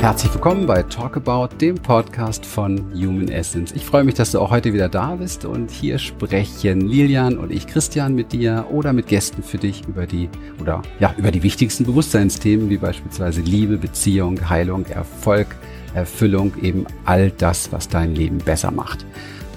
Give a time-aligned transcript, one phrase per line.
[0.00, 3.72] Herzlich willkommen bei Talk About, dem Podcast von Human Essence.
[3.72, 7.50] Ich freue mich, dass du auch heute wieder da bist und hier sprechen Lilian und
[7.50, 10.30] ich Christian mit dir oder mit Gästen für dich über die
[10.60, 15.48] oder ja, über die wichtigsten Bewusstseinsthemen wie beispielsweise Liebe, Beziehung, Heilung, Erfolg,
[15.94, 19.04] Erfüllung, eben all das, was dein Leben besser macht.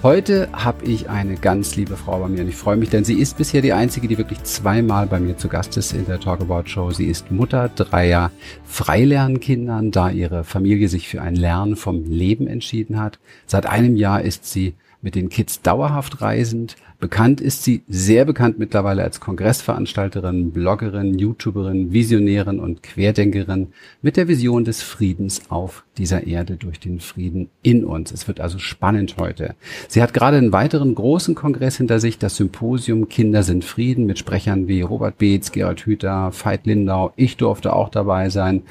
[0.02, 3.20] Heute habe ich eine ganz liebe Frau bei mir und ich freue mich, denn sie
[3.20, 6.66] ist bisher die einzige, die wirklich zweimal bei mir zu Gast ist in der Talkabout
[6.66, 6.90] Show.
[6.90, 8.32] Sie ist Mutter dreier
[8.64, 13.20] Freilernkindern, da ihre Familie sich für ein Lernen vom Leben entschieden hat.
[13.46, 18.60] Seit einem Jahr ist sie mit den Kids dauerhaft reisend, Bekannt ist sie sehr bekannt
[18.60, 26.28] mittlerweile als Kongressveranstalterin, Bloggerin, YouTuberin, Visionärin und Querdenkerin mit der Vision des Friedens auf dieser
[26.28, 28.12] Erde durch den Frieden in uns.
[28.12, 29.56] Es wird also spannend heute.
[29.88, 34.20] Sie hat gerade einen weiteren großen Kongress hinter sich, das Symposium Kinder sind Frieden mit
[34.20, 37.12] Sprechern wie Robert Beetz, Gerald Hüther, Veit Lindau.
[37.16, 38.62] Ich durfte auch dabei sein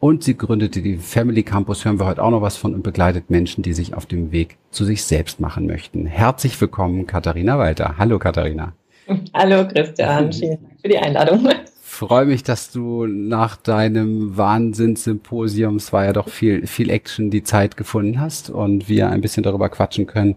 [0.00, 3.30] und sie gründete die Family Campus, hören wir heute auch noch was von und begleitet
[3.30, 6.06] Menschen, die sich auf dem Weg zu sich selbst machen möchten.
[6.06, 7.96] Herzlich willkommen, Katharina Walter.
[7.98, 8.72] Hallo, Katharina.
[9.34, 10.32] Hallo, Christian.
[10.32, 11.48] Vielen Dank für die Einladung.
[11.98, 17.42] Freue mich, dass du nach deinem Wahnsinnssymposium, es war ja doch viel, viel Action, die
[17.42, 20.36] Zeit gefunden hast und wir ein bisschen darüber quatschen können,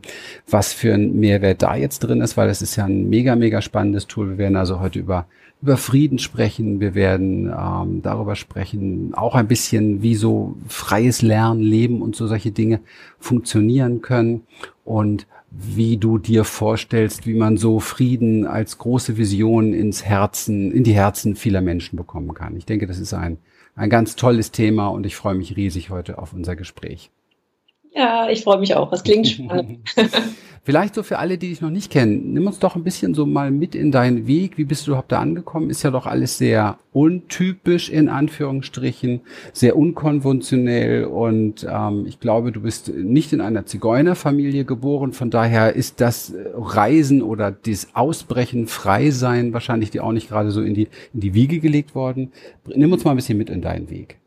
[0.50, 3.62] was für ein Mehrwert da jetzt drin ist, weil es ist ja ein mega, mega
[3.62, 4.32] spannendes Tool.
[4.32, 5.28] Wir werden also heute über
[5.62, 11.62] über Frieden sprechen, wir werden ähm, darüber sprechen, auch ein bisschen, wie so freies Lernen,
[11.62, 12.80] Leben und so solche Dinge
[13.20, 14.48] funktionieren können
[14.84, 20.86] und wie du dir vorstellst, wie man so Frieden als große Vision ins Herzen, in
[20.86, 22.56] die Herzen vieler Menschen bekommen kann.
[22.56, 23.38] Ich denke, das ist ein,
[23.76, 27.12] ein ganz tolles Thema und ich freue mich riesig heute auf unser Gespräch.
[27.94, 28.90] Ja, ich freue mich auch.
[28.90, 29.80] Das klingt spannend.
[30.64, 33.26] Vielleicht so für alle, die dich noch nicht kennen, nimm uns doch ein bisschen so
[33.26, 34.60] mal mit in deinen Weg.
[34.60, 35.72] Wie bist du überhaupt da angekommen?
[35.72, 39.22] Ist ja doch alles sehr untypisch in Anführungsstrichen,
[39.54, 45.14] sehr unkonventionell und ähm, ich glaube, du bist nicht in einer Zigeunerfamilie geboren.
[45.14, 50.62] Von daher ist das Reisen oder das Ausbrechen, Freisein wahrscheinlich dir auch nicht gerade so
[50.62, 52.34] in die, in die Wiege gelegt worden.
[52.68, 54.21] Nimm uns mal ein bisschen mit in deinen Weg.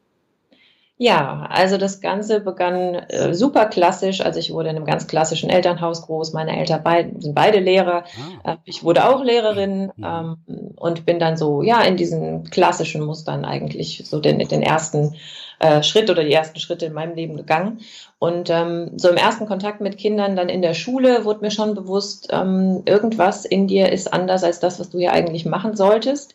[0.97, 4.21] Ja, also das Ganze begann äh, super klassisch.
[4.21, 6.33] Also ich wurde in einem ganz klassischen Elternhaus groß.
[6.33, 8.05] Meine Eltern beid, sind beide Lehrer.
[8.45, 8.53] Ah.
[8.53, 10.05] Äh, ich wurde auch Lehrerin mhm.
[10.05, 10.37] ähm,
[10.77, 15.17] und bin dann so ja in diesen klassischen Mustern eigentlich so den, den ersten
[15.59, 17.81] äh, Schritt oder die ersten Schritte in meinem Leben gegangen.
[18.21, 21.75] Und ähm, so im ersten Kontakt mit Kindern dann in der Schule wurde mir schon
[21.75, 26.35] bewusst, ähm, irgendwas in dir ist anders als das, was du hier eigentlich machen solltest.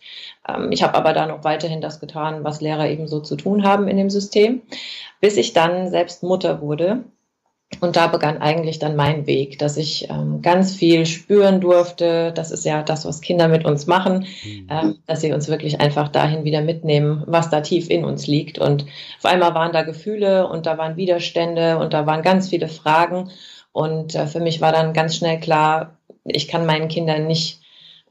[0.56, 3.64] Ähm, ich habe aber da noch weiterhin das getan, was Lehrer eben so zu tun
[3.64, 4.62] haben in dem System,
[5.22, 7.04] bis ich dann selbst Mutter wurde
[7.82, 12.34] und da begann eigentlich dann mein Weg, dass ich ähm, ganz viel spüren durfte.
[12.34, 14.68] Das ist ja das, was Kinder mit uns machen, mhm.
[14.70, 18.58] ähm, dass sie uns wirklich einfach dahin wieder mitnehmen, was da tief in uns liegt.
[18.58, 18.86] Und
[19.20, 23.30] auf einmal waren da Gefühle und da waren Widerstände und da waren ganz viele Fragen.
[23.72, 27.62] Und äh, für mich war dann ganz schnell klar, ich kann meinen Kindern nicht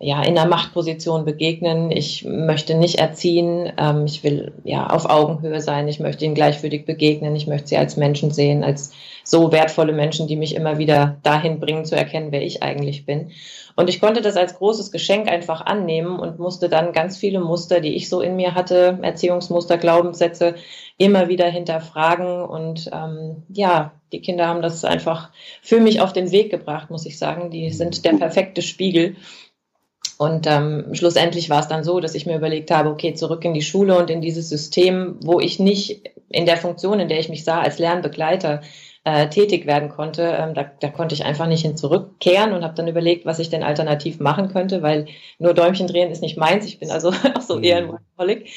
[0.00, 1.90] ja, in einer Machtposition begegnen.
[1.90, 3.72] Ich möchte nicht erziehen.
[3.76, 5.88] Ähm, ich will ja auf Augenhöhe sein.
[5.88, 7.34] Ich möchte ihnen gleichwürdig begegnen.
[7.34, 8.92] Ich möchte sie als Menschen sehen, als
[9.24, 13.32] so wertvolle Menschen, die mich immer wieder dahin bringen zu erkennen, wer ich eigentlich bin.
[13.74, 17.80] Und ich konnte das als großes Geschenk einfach annehmen und musste dann ganz viele Muster,
[17.80, 20.54] die ich so in mir hatte, Erziehungsmuster, Glaubenssätze,
[20.96, 22.42] immer wieder hinterfragen.
[22.42, 27.04] Und ähm, ja, die Kinder haben das einfach für mich auf den Weg gebracht, muss
[27.04, 27.50] ich sagen.
[27.50, 29.16] Die sind der perfekte Spiegel
[30.18, 33.54] und ähm, schlussendlich war es dann so, dass ich mir überlegt habe, okay, zurück in
[33.54, 37.28] die Schule und in dieses System, wo ich nicht in der Funktion, in der ich
[37.28, 38.62] mich sah, als Lernbegleiter
[39.04, 42.74] äh, tätig werden konnte, ähm, da, da konnte ich einfach nicht hin zurückkehren und habe
[42.74, 45.06] dann überlegt, was ich denn alternativ machen könnte, weil
[45.38, 46.66] nur Däumchen drehen ist nicht meins.
[46.66, 47.92] Ich bin also auch so eher ein mhm.
[47.92, 48.48] Workaholic.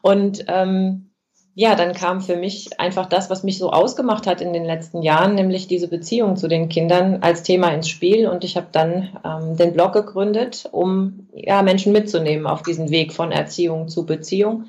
[0.00, 1.09] Und ähm,
[1.54, 5.02] ja, dann kam für mich einfach das, was mich so ausgemacht hat in den letzten
[5.02, 8.28] Jahren, nämlich diese Beziehung zu den Kindern als Thema ins Spiel.
[8.28, 13.12] Und ich habe dann ähm, den Blog gegründet, um ja, Menschen mitzunehmen auf diesen Weg
[13.12, 14.66] von Erziehung zu Beziehung.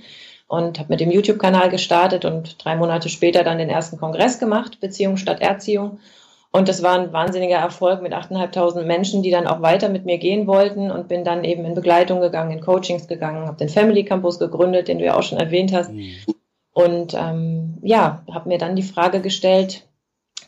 [0.47, 4.81] Und habe mit dem YouTube-Kanal gestartet und drei Monate später dann den ersten Kongress gemacht,
[4.81, 6.00] Beziehung statt Erziehung.
[6.51, 10.17] Und das war ein wahnsinniger Erfolg mit 8.500 Menschen, die dann auch weiter mit mir
[10.17, 14.03] gehen wollten und bin dann eben in Begleitung gegangen, in Coachings gegangen, habe den Family
[14.03, 15.94] Campus gegründet, den du ja auch schon erwähnt hast.
[15.94, 16.15] Mhm.
[16.73, 19.88] Und ähm, ja, habe mir dann die Frage gestellt,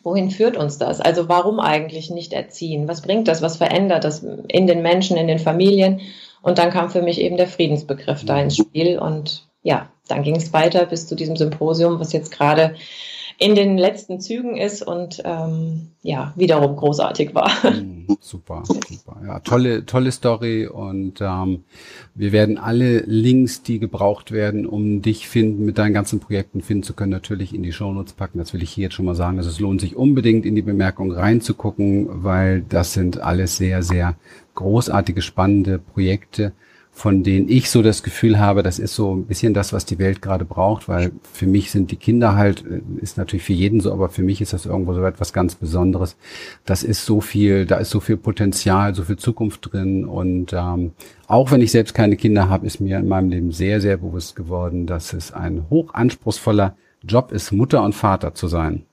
[0.03, 1.01] wohin führt uns das?
[1.01, 2.87] Also warum eigentlich nicht erziehen?
[2.87, 3.41] Was bringt das?
[3.41, 6.01] Was verändert das in den Menschen, in den Familien?
[6.41, 8.99] Und dann kam für mich eben der Friedensbegriff da ins Spiel.
[8.99, 12.75] Und ja, dann ging es weiter bis zu diesem Symposium, was jetzt gerade
[13.37, 17.49] in den letzten Zügen ist und ähm, ja, wiederum großartig war.
[17.63, 19.21] Mhm, super, super.
[19.25, 21.63] Ja, tolle, tolle Story und ähm,
[22.13, 26.83] wir werden alle Links, die gebraucht werden, um dich finden, mit deinen ganzen Projekten finden
[26.83, 28.37] zu können, natürlich in die Shownotes packen.
[28.37, 29.37] Das will ich hier jetzt schon mal sagen.
[29.37, 34.15] Also es lohnt sich unbedingt in die Bemerkung reinzugucken, weil das sind alles sehr, sehr
[34.55, 36.53] großartige, spannende Projekte
[36.95, 39.97] von denen ich so das Gefühl habe, das ist so ein bisschen das, was die
[39.97, 43.81] Welt gerade braucht, weil für mich sind die Kinder halt, äh, ist natürlich für jeden
[43.81, 46.15] so, aber für mich ist das irgendwo so etwas ganz Besonderes.
[46.65, 50.91] Das ist so viel, da ist so viel Potenzial, so viel Zukunft drin und ähm,
[51.27, 54.35] auch wenn ich selbst keine Kinder habe, ist mir in meinem Leben sehr, sehr bewusst
[54.35, 58.85] geworden, dass es ein hochanspruchsvoller Job ist, Mutter und Vater zu sein.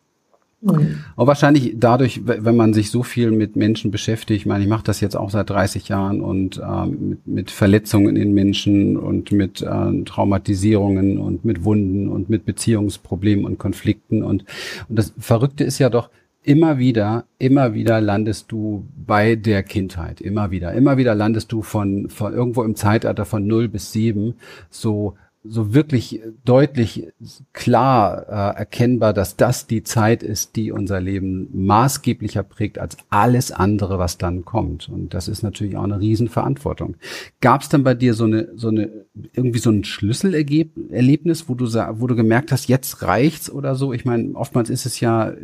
[0.61, 1.05] Mhm.
[1.17, 4.85] Und wahrscheinlich dadurch, wenn man sich so viel mit Menschen beschäftigt, ich meine, ich mache
[4.85, 9.62] das jetzt auch seit 30 Jahren und ähm, mit, mit Verletzungen in Menschen und mit
[9.62, 14.45] äh, Traumatisierungen und mit Wunden und mit Beziehungsproblemen und Konflikten und,
[14.89, 16.11] und das Verrückte ist ja doch,
[16.43, 21.63] immer wieder, immer wieder landest du bei der Kindheit, immer wieder, immer wieder landest du
[21.63, 24.35] von, von irgendwo im Zeitalter von 0 bis 7
[24.71, 27.09] so so wirklich deutlich
[27.55, 33.51] klar äh, erkennbar, dass das die Zeit ist, die unser Leben maßgeblicher prägt als alles
[33.51, 34.91] andere, was dann kommt.
[34.91, 36.97] Und das ist natürlich auch eine Riesenverantwortung.
[37.41, 41.67] Gab es dann bei dir so eine, so eine, irgendwie so ein Schlüsselerlebnis, wo du
[41.71, 43.95] wo du gemerkt hast, jetzt reicht's oder so?
[43.95, 45.37] Ich meine, oftmals ist es ja äh,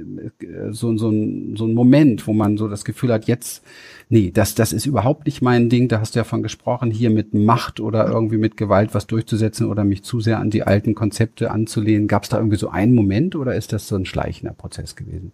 [0.73, 3.65] so, so, ein, so ein Moment, wo man so das Gefühl hat, jetzt
[4.08, 7.11] nee, das, das ist überhaupt nicht mein Ding, da hast du ja von gesprochen, hier
[7.11, 10.94] mit Macht oder irgendwie mit Gewalt was durchzusetzen oder mich zu sehr an die alten
[10.94, 12.08] Konzepte anzulehnen.
[12.08, 15.32] Gab es da irgendwie so einen Moment oder ist das so ein schleichender Prozess gewesen?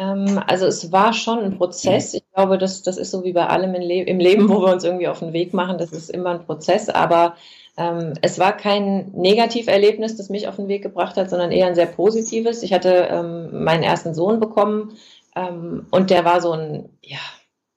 [0.00, 2.14] Ähm, also es war schon ein Prozess.
[2.14, 4.72] Ich glaube, das, das ist so wie bei allem im, Le im Leben, wo wir
[4.72, 5.78] uns irgendwie auf den Weg machen.
[5.78, 7.34] Das ist immer ein Prozess, aber
[7.76, 11.74] ähm, es war kein Negativerlebnis, das mich auf den Weg gebracht hat, sondern eher ein
[11.74, 12.62] sehr positives.
[12.62, 14.92] Ich hatte ähm, meinen ersten Sohn bekommen
[15.36, 17.18] ähm, und der war so ein, ja,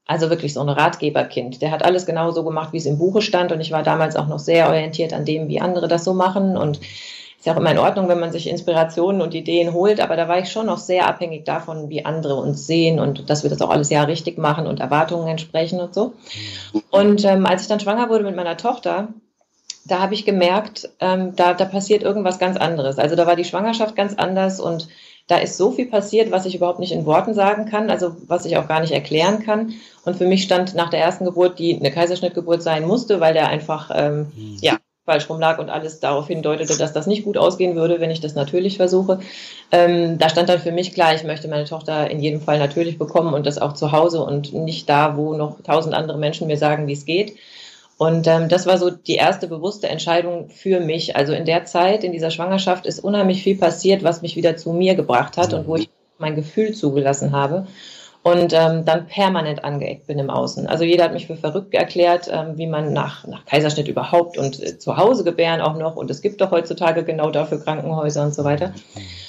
[0.06, 1.62] also wirklich so ein Ratgeberkind.
[1.62, 3.52] Der hat alles genau so gemacht, wie es im Buche stand.
[3.52, 6.58] Und ich war damals auch noch sehr orientiert an dem, wie andere das so machen.
[6.58, 6.80] Und
[7.44, 10.02] ist ja auch immer in Ordnung, wenn man sich Inspirationen und Ideen holt.
[10.02, 13.44] Aber da war ich schon noch sehr abhängig davon, wie andere uns sehen und dass
[13.44, 16.14] wir das auch alles ja richtig machen und Erwartungen entsprechen und so.
[16.90, 19.10] Und ähm, als ich dann schwanger wurde mit meiner Tochter,
[19.86, 22.98] da habe ich gemerkt, ähm, da, da passiert irgendwas ganz anderes.
[22.98, 24.88] Also da war die Schwangerschaft ganz anders und
[25.28, 28.46] da ist so viel passiert, was ich überhaupt nicht in Worten sagen kann, also was
[28.46, 29.74] ich auch gar nicht erklären kann.
[30.04, 33.48] Und für mich stand nach der ersten Geburt, die eine Kaiserschnittgeburt sein musste, weil der
[33.48, 34.58] einfach ähm, mhm.
[34.62, 38.22] ja falsch rumlag und alles darauf hindeutete, dass das nicht gut ausgehen würde, wenn ich
[38.22, 39.20] das natürlich versuche.
[39.72, 42.98] Ähm, da stand dann für mich klar, ich möchte meine Tochter in jedem Fall natürlich
[42.98, 46.58] bekommen und das auch zu Hause und nicht da, wo noch tausend andere Menschen mir
[46.58, 47.36] sagen, wie es geht.
[47.98, 51.16] Und ähm, das war so die erste bewusste Entscheidung für mich.
[51.16, 54.74] Also in der Zeit, in dieser Schwangerschaft, ist unheimlich viel passiert, was mich wieder zu
[54.74, 57.68] mir gebracht hat und wo ich mein Gefühl zugelassen habe
[58.24, 60.66] und ähm, dann permanent angeeckt bin im Außen.
[60.66, 64.64] Also jeder hat mich für verrückt erklärt, ähm, wie man nach, nach Kaiserschnitt überhaupt und
[64.64, 65.98] äh, zu Hause gebären auch noch.
[65.98, 68.74] Und es gibt doch heutzutage genau dafür Krankenhäuser und so weiter.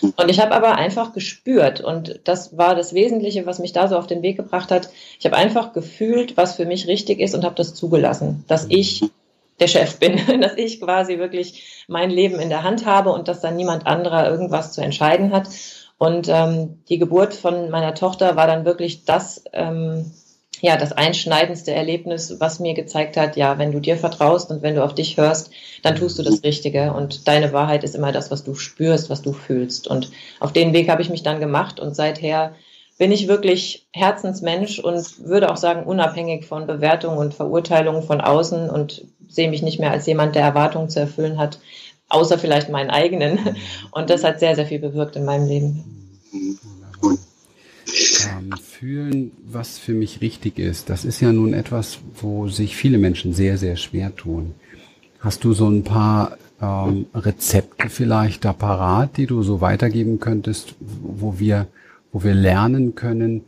[0.01, 3.97] Und ich habe aber einfach gespürt und das war das Wesentliche, was mich da so
[3.97, 4.91] auf den Weg gebracht hat.
[5.19, 9.03] Ich habe einfach gefühlt, was für mich richtig ist und habe das zugelassen, dass ich
[9.59, 13.41] der Chef bin, dass ich quasi wirklich mein Leben in der Hand habe und dass
[13.41, 15.49] dann niemand anderer irgendwas zu entscheiden hat.
[16.05, 20.13] Und ähm, die Geburt von meiner Tochter war dann wirklich das, ähm,
[20.61, 24.75] ja, das einschneidendste Erlebnis, was mir gezeigt hat, ja, wenn du dir vertraust und wenn
[24.75, 25.51] du auf dich hörst,
[25.83, 26.93] dann tust du das Richtige.
[26.93, 29.89] Und deine Wahrheit ist immer das, was du spürst, was du fühlst.
[29.89, 32.55] Und auf den Weg habe ich mich dann gemacht und seither
[32.99, 38.69] bin ich wirklich Herzensmensch und würde auch sagen, unabhängig von Bewertungen und Verurteilungen von außen
[38.69, 41.59] und sehe mich nicht mehr als jemand, der Erwartungen zu erfüllen hat,
[42.15, 43.39] außer vielleicht meinen eigenen.
[43.91, 45.85] Und das hat sehr, sehr viel bewirkt in meinem Leben.
[48.27, 52.99] Ähm, fühlen, was für mich richtig ist, das ist ja nun etwas, wo sich viele
[52.99, 54.55] Menschen sehr, sehr schwer tun.
[55.21, 60.75] Hast du so ein paar ähm, Rezepte vielleicht da parat, die du so weitergeben könntest,
[60.81, 61.67] wo wir,
[62.13, 63.45] wo wir lernen können,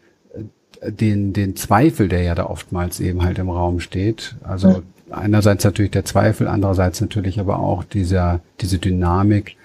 [0.80, 5.64] äh, den, den Zweifel, der ja da oftmals eben halt im Raum steht, also einerseits
[5.64, 9.56] natürlich der Zweifel, andererseits natürlich aber auch dieser, diese Dynamik,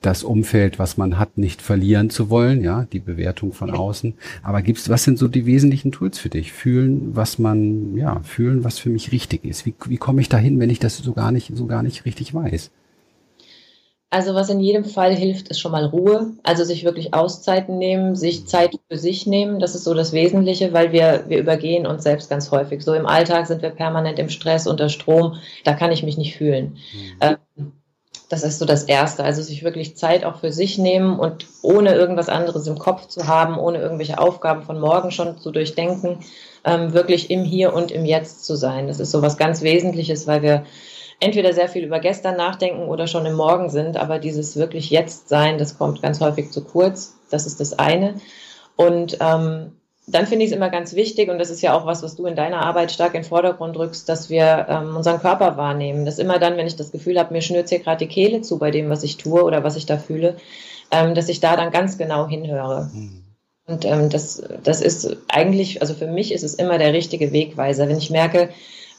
[0.00, 4.14] das Umfeld, was man hat, nicht verlieren zu wollen, ja, die Bewertung von außen.
[4.42, 6.52] Aber gibt's, was sind so die wesentlichen Tools für dich?
[6.52, 9.66] Fühlen, was man, ja, fühlen, was für mich richtig ist.
[9.66, 12.32] Wie, wie komme ich dahin, wenn ich das so gar nicht, so gar nicht richtig
[12.32, 12.70] weiß?
[14.10, 16.32] Also was in jedem Fall hilft, ist schon mal Ruhe.
[16.42, 19.60] Also sich wirklich Auszeiten nehmen, sich Zeit für sich nehmen.
[19.60, 22.82] Das ist so das Wesentliche, weil wir, wir übergehen uns selbst ganz häufig.
[22.82, 25.36] So im Alltag sind wir permanent im Stress, unter Strom.
[25.64, 26.78] Da kann ich mich nicht fühlen.
[27.20, 27.36] Mhm.
[27.56, 27.72] Ähm,
[28.30, 29.24] Das ist so das Erste.
[29.24, 33.26] Also sich wirklich Zeit auch für sich nehmen und ohne irgendwas anderes im Kopf zu
[33.26, 36.18] haben, ohne irgendwelche Aufgaben von morgen schon zu durchdenken,
[36.64, 38.86] ähm, wirklich im Hier und im Jetzt zu sein.
[38.86, 40.64] Das ist so was ganz Wesentliches, weil wir
[41.20, 45.28] entweder sehr viel über gestern nachdenken oder schon im Morgen sind, aber dieses wirklich Jetzt
[45.28, 47.16] sein, das kommt ganz häufig zu kurz.
[47.30, 48.14] Das ist das eine.
[48.76, 49.72] Und ähm,
[50.06, 52.24] dann finde ich es immer ganz wichtig, und das ist ja auch was, was du
[52.26, 56.06] in deiner Arbeit stark in den Vordergrund rückst, dass wir ähm, unseren Körper wahrnehmen.
[56.06, 58.58] Dass immer dann, wenn ich das Gefühl habe, mir schnürt hier gerade die Kehle zu
[58.58, 60.36] bei dem, was ich tue oder was ich da fühle,
[60.90, 62.90] ähm, dass ich da dann ganz genau hinhöre.
[62.92, 63.24] Mhm.
[63.66, 67.86] Und ähm, das, das ist eigentlich, also für mich ist es immer der richtige Wegweiser.
[67.86, 68.48] Wenn ich merke,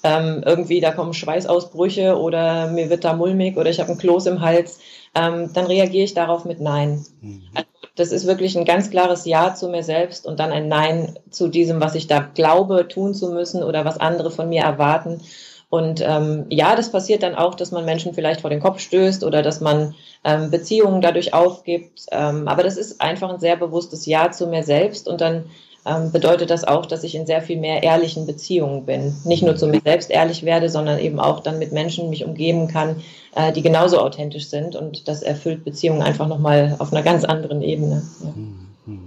[0.04, 4.28] ähm, irgendwie da kommen Schweißausbrüche oder mir wird da mulmig oder ich habe einen Kloß
[4.28, 4.80] im Hals,
[5.16, 7.06] ähm, dann reagiere ich darauf mit Nein.
[7.22, 7.44] Mhm.
[7.54, 11.20] Also das ist wirklich ein ganz klares Ja zu mir selbst und dann ein Nein
[11.30, 15.22] zu diesem, was ich da glaube, tun zu müssen oder was andere von mir erwarten.
[15.70, 19.24] Und ähm, ja, das passiert dann auch, dass man Menschen vielleicht vor den Kopf stößt
[19.24, 22.06] oder dass man ähm, Beziehungen dadurch aufgibt.
[22.12, 25.46] Ähm, aber das ist einfach ein sehr bewusstes Ja zu mir selbst und dann
[25.90, 29.16] ähm, bedeutet das auch, dass ich in sehr viel mehr ehrlichen Beziehungen bin.
[29.26, 32.68] Nicht nur zu mir selbst ehrlich werde, sondern eben auch dann mit Menschen mich umgeben
[32.68, 32.98] kann,
[33.36, 34.76] äh, die genauso authentisch sind.
[34.76, 38.04] Und das erfüllt Beziehungen einfach nochmal auf einer ganz anderen Ebene.
[38.22, 38.34] Ja.
[38.34, 38.56] Hm,
[38.86, 39.00] hm.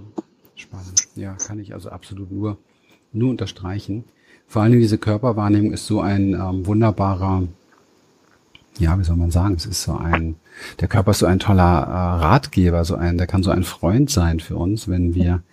[0.55, 1.07] Spannend.
[1.15, 2.57] Ja, kann ich also absolut nur,
[3.11, 4.03] nur unterstreichen.
[4.47, 7.43] Vor allem diese Körperwahrnehmung ist so ein ähm, wunderbarer,
[8.77, 10.35] ja, wie soll man sagen, es ist so ein,
[10.79, 14.09] der Körper ist so ein toller äh, Ratgeber, so ein, der kann so ein Freund
[14.09, 15.43] sein für uns, wenn wir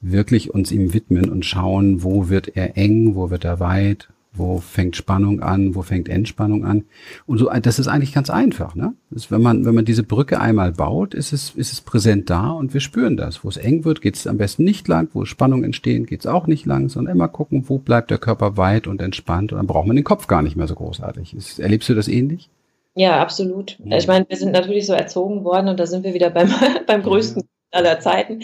[0.00, 4.58] wirklich uns ihm widmen und schauen, wo wird er eng, wo wird er weit, wo
[4.58, 6.84] fängt Spannung an, wo fängt Entspannung an.
[7.26, 8.94] Und so, das ist eigentlich ganz einfach, ne?
[9.10, 12.50] Das, wenn man, wenn man diese Brücke einmal baut, ist es, ist es präsent da
[12.50, 13.44] und wir spüren das.
[13.44, 16.26] Wo es eng wird, geht es am besten nicht lang, wo Spannung entstehen, geht es
[16.26, 19.66] auch nicht lang, sondern immer gucken, wo bleibt der Körper weit und entspannt und dann
[19.66, 21.34] braucht man den Kopf gar nicht mehr so großartig.
[21.34, 22.50] Ist, erlebst du das ähnlich?
[22.94, 23.78] Ja, absolut.
[23.84, 26.48] Ich meine, wir sind natürlich so erzogen worden und da sind wir wieder beim,
[26.86, 27.42] beim größten
[27.76, 28.42] aller Zeiten.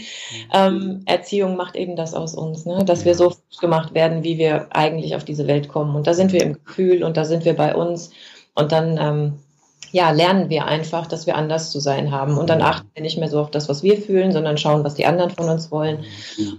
[0.53, 2.85] Ähm, Erziehung macht eben das aus uns, ne?
[2.85, 5.97] dass wir so gemacht werden, wie wir eigentlich auf diese Welt kommen.
[5.97, 8.11] Und da sind wir im Gefühl und da sind wir bei uns.
[8.55, 9.39] Und dann ähm,
[9.93, 12.39] ja, lernen wir einfach, dass wir anders zu sein haben.
[12.39, 14.95] Und dann achten wir nicht mehr so auf das, was wir fühlen, sondern schauen, was
[14.95, 16.05] die anderen von uns wollen.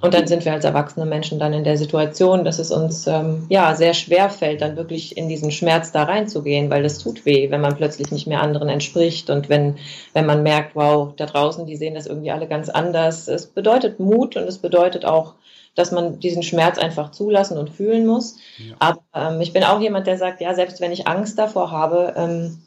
[0.01, 3.47] Und dann sind wir als erwachsene Menschen dann in der Situation, dass es uns ähm,
[3.49, 7.49] ja sehr schwer fällt, dann wirklich in diesen Schmerz da reinzugehen, weil das tut weh,
[7.49, 9.77] wenn man plötzlich nicht mehr anderen entspricht und wenn,
[10.13, 13.27] wenn man merkt, wow, da draußen, die sehen das irgendwie alle ganz anders.
[13.27, 15.33] Es bedeutet Mut und es bedeutet auch,
[15.73, 18.37] dass man diesen Schmerz einfach zulassen und fühlen muss.
[18.59, 18.75] Ja.
[18.77, 22.13] Aber ähm, ich bin auch jemand, der sagt, ja, selbst wenn ich Angst davor habe,
[22.15, 22.59] ähm,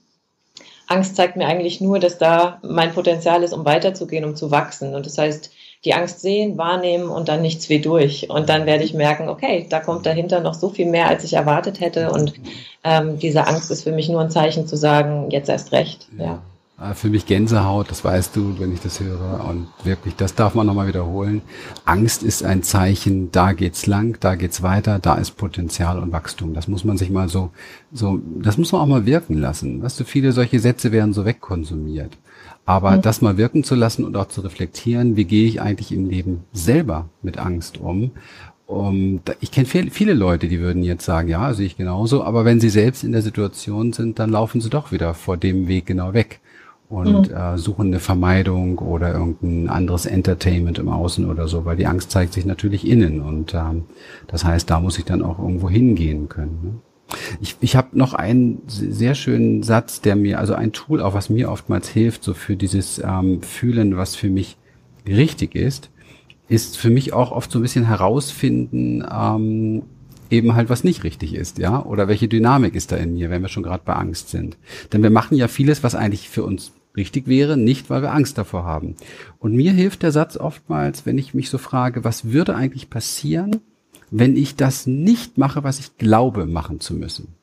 [0.87, 4.95] Angst zeigt mir eigentlich nur, dass da mein Potenzial ist, um weiterzugehen, um zu wachsen.
[4.95, 5.51] Und das heißt,
[5.85, 8.31] die Angst sehen, wahrnehmen und dann nichts wie durch.
[8.31, 11.35] Und dann werde ich merken, okay, da kommt dahinter noch so viel mehr, als ich
[11.35, 12.11] erwartet hätte.
[12.11, 12.35] Und
[12.85, 16.09] ähm, diese Angst ist für mich nur ein Zeichen zu sagen, jetzt erst recht.
[16.19, 16.43] ja.
[16.79, 16.91] Ja.
[16.91, 19.45] Äh, für mich Gänsehaut, das weißt du, wenn ich das höre.
[19.49, 21.43] Und wirklich, das darf man nochmal wiederholen.
[21.85, 26.55] Angst ist ein Zeichen, da geht's lang, da geht's weiter, da ist Potenzial und Wachstum.
[26.55, 27.51] Das muss man sich mal so,
[27.93, 29.83] so, das muss man auch mal wirken lassen.
[29.83, 32.19] Weißt du, viele solche Sätze werden so wegkonsumiert.
[32.65, 33.03] Aber mhm.
[33.03, 36.45] das mal wirken zu lassen und auch zu reflektieren, wie gehe ich eigentlich im Leben
[36.53, 38.13] selber mit Angst um?
[38.69, 42.59] Um, ich kenne viele Leute, die würden jetzt sagen, ja, sehe ich genauso, aber wenn
[42.59, 46.15] sie selbst in der Situation sind, dann laufen sie doch wieder vor dem Weg genau
[46.15, 46.41] weg
[46.89, 47.35] und mhm.
[47.35, 52.11] äh, suchen eine Vermeidung oder irgendein anderes Entertainment im Außen oder so, weil die Angst
[52.11, 53.85] zeigt sich natürlich innen und ähm,
[54.29, 56.59] das heißt, da muss ich dann auch irgendwo hingehen können.
[56.63, 56.73] Ne?
[57.41, 61.31] Ich, ich habe noch einen sehr schönen Satz, der mir, also ein Tool, auch was
[61.31, 64.57] mir oftmals hilft, so für dieses ähm, Fühlen, was für mich
[65.07, 65.91] richtig ist,
[66.49, 69.83] ist für mich auch oft so ein bisschen herausfinden, ähm,
[70.31, 73.43] eben halt was nicht richtig ist, ja, oder welche Dynamik ist da in mir, wenn
[73.43, 74.57] wir schon gerade bei Angst sind.
[74.93, 78.39] Denn wir machen ja vieles, was eigentlich für uns richtig wäre, nicht weil wir Angst
[78.39, 78.97] davor haben.
[79.39, 83.61] Und mir hilft der Satz oftmals, wenn ich mich so frage, was würde eigentlich passieren,
[84.11, 87.35] wenn ich das nicht mache, was ich glaube machen zu müssen.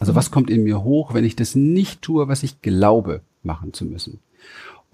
[0.00, 3.72] Also was kommt in mir hoch, wenn ich das nicht tue, was ich glaube machen
[3.72, 4.20] zu müssen.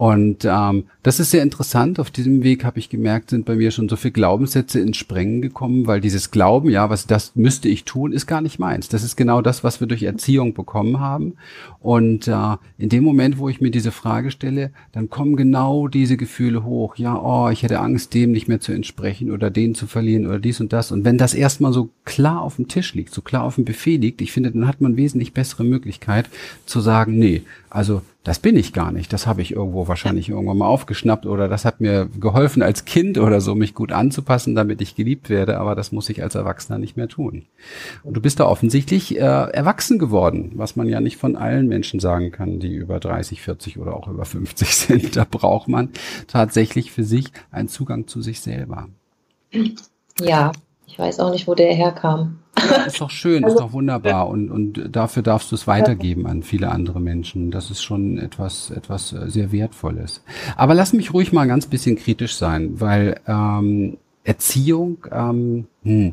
[0.01, 2.01] Und ähm, das ist sehr interessant.
[2.01, 5.43] Auf diesem Weg habe ich gemerkt, sind bei mir schon so viele Glaubenssätze ins Sprengen
[5.43, 8.89] gekommen, weil dieses Glauben, ja, was das müsste ich tun, ist gar nicht meins.
[8.89, 11.35] Das ist genau das, was wir durch Erziehung bekommen haben.
[11.81, 16.17] Und äh, in dem Moment, wo ich mir diese Frage stelle, dann kommen genau diese
[16.17, 16.97] Gefühle hoch.
[16.97, 20.39] Ja, oh, ich hätte Angst, dem nicht mehr zu entsprechen oder den zu verlieren oder
[20.39, 20.93] dies und das.
[20.93, 23.99] Und wenn das erstmal so klar auf dem Tisch liegt, so klar auf dem Buffet
[23.99, 26.31] liegt, ich finde, dann hat man wesentlich bessere Möglichkeit
[26.65, 29.13] zu sagen, nee, also das bin ich gar nicht.
[29.13, 33.17] Das habe ich irgendwo wahrscheinlich irgendwann mal aufgeschnappt oder das hat mir geholfen als Kind
[33.17, 35.59] oder so, mich gut anzupassen, damit ich geliebt werde.
[35.59, 37.47] Aber das muss ich als Erwachsener nicht mehr tun.
[38.03, 42.01] Und du bist da offensichtlich äh, erwachsen geworden, was man ja nicht von allen Menschen
[42.01, 45.17] sagen kann, die über 30, 40 oder auch über 50 sind.
[45.17, 45.91] Da braucht man
[46.27, 48.89] tatsächlich für sich einen Zugang zu sich selber.
[50.21, 50.53] Ja,
[50.87, 52.40] ich weiß auch nicht, wo der herkam.
[52.59, 56.27] Ja, ist doch schön, also, ist doch wunderbar und, und dafür darfst du es weitergeben
[56.27, 57.51] an viele andere Menschen.
[57.51, 60.23] Das ist schon etwas, etwas äh, sehr Wertvolles.
[60.57, 66.13] Aber lass mich ruhig mal ein ganz bisschen kritisch sein, weil ähm, Erziehung ähm, hm,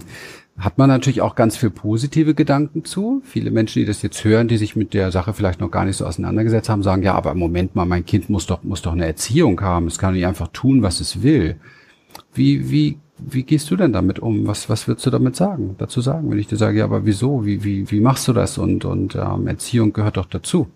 [0.58, 3.22] hat man natürlich auch ganz viel positive Gedanken zu.
[3.24, 5.98] Viele Menschen, die das jetzt hören, die sich mit der Sache vielleicht noch gar nicht
[5.98, 8.94] so auseinandergesetzt haben, sagen, ja, aber im Moment mal, mein Kind muss doch, muss doch
[8.94, 9.88] eine Erziehung haben.
[9.88, 11.58] Es kann nicht einfach tun, was es will.
[12.34, 14.48] Wie, wie wie gehst du denn damit um?
[14.48, 17.46] Was, was würdest du damit sagen, dazu sagen, wenn ich dir sage, ja, aber wieso?
[17.46, 18.58] Wie, wie, wie machst du das?
[18.58, 20.68] Und, und ähm, Erziehung gehört doch dazu.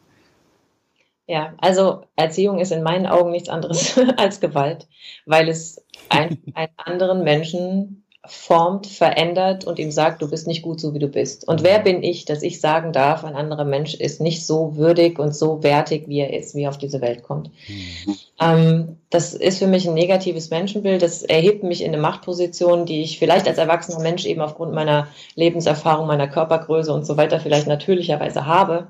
[1.27, 4.87] Ja, also Erziehung ist in meinen Augen nichts anderes als Gewalt,
[5.25, 10.79] weil es ein, einen anderen Menschen formt, verändert und ihm sagt, du bist nicht gut
[10.79, 11.47] so, wie du bist.
[11.47, 15.17] Und wer bin ich, dass ich sagen darf, ein anderer Mensch ist nicht so würdig
[15.17, 17.49] und so wertig, wie er ist, wie er auf diese Welt kommt.
[17.67, 18.15] Mhm.
[18.39, 21.01] Ähm, das ist für mich ein negatives Menschenbild.
[21.01, 25.07] Das erhebt mich in eine Machtposition, die ich vielleicht als erwachsener Mensch eben aufgrund meiner
[25.33, 28.87] Lebenserfahrung, meiner Körpergröße und so weiter vielleicht natürlicherweise habe.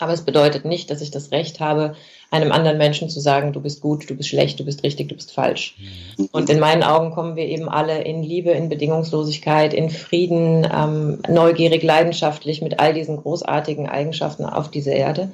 [0.00, 1.94] Aber es bedeutet nicht, dass ich das Recht habe,
[2.30, 5.14] einem anderen Menschen zu sagen, du bist gut, du bist schlecht, du bist richtig, du
[5.14, 5.76] bist falsch.
[6.16, 6.28] Mhm.
[6.32, 11.18] Und in meinen Augen kommen wir eben alle in Liebe, in Bedingungslosigkeit, in Frieden, ähm,
[11.28, 15.30] neugierig, leidenschaftlich mit all diesen großartigen Eigenschaften auf diese Erde.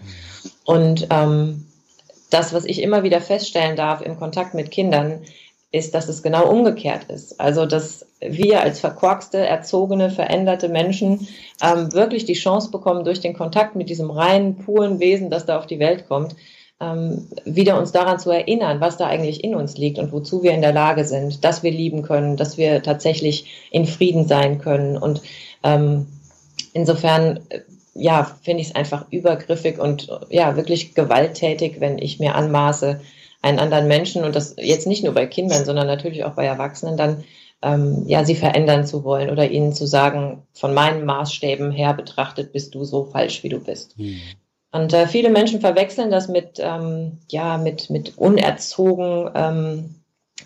[0.65, 1.67] Und ähm,
[2.31, 5.21] das, was ich immer wieder feststellen darf im Kontakt mit Kindern,
[5.73, 7.41] ist, dass es genau umgekehrt ist.
[7.41, 11.27] Also, dass wir als verkorkste, erzogene, veränderte Menschen
[11.63, 15.59] ähm, wirklich die Chance bekommen, durch den Kontakt mit diesem reinen, puren Wesen, das da
[15.59, 16.37] auf die Welt kommt,
[16.81, 20.53] ähm, wieder uns daran zu erinnern, was da eigentlich in uns liegt und wozu wir
[20.53, 24.97] in der Lage sind, dass wir lieben können, dass wir tatsächlich in Frieden sein können.
[24.97, 25.23] Und
[25.63, 26.07] ähm,
[26.75, 27.41] insofern,
[27.95, 33.01] ja, finde ich es einfach übergriffig und ja, wirklich gewalttätig, wenn ich mir anmaße,
[33.43, 36.97] einen anderen Menschen und das jetzt nicht nur bei Kindern, sondern natürlich auch bei Erwachsenen
[36.97, 37.25] dann
[37.63, 42.53] ähm, ja sie verändern zu wollen oder ihnen zu sagen, von meinen Maßstäben her betrachtet
[42.53, 43.99] bist du so falsch, wie du bist.
[43.99, 44.21] Mhm.
[44.73, 49.95] Und äh, viele Menschen verwechseln das mit ähm, ja mit mit unerzogen ähm,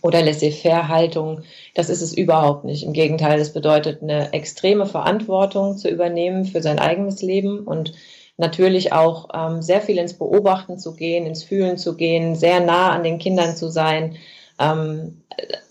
[0.02, 1.42] oder Laissez-faire-Haltung.
[1.74, 2.84] Das ist es überhaupt nicht.
[2.84, 7.92] Im Gegenteil, es bedeutet eine extreme Verantwortung zu übernehmen für sein eigenes Leben und
[8.40, 12.90] natürlich auch ähm, sehr viel ins Beobachten zu gehen, ins Fühlen zu gehen, sehr nah
[12.90, 14.16] an den Kindern zu sein,
[14.58, 15.22] ähm,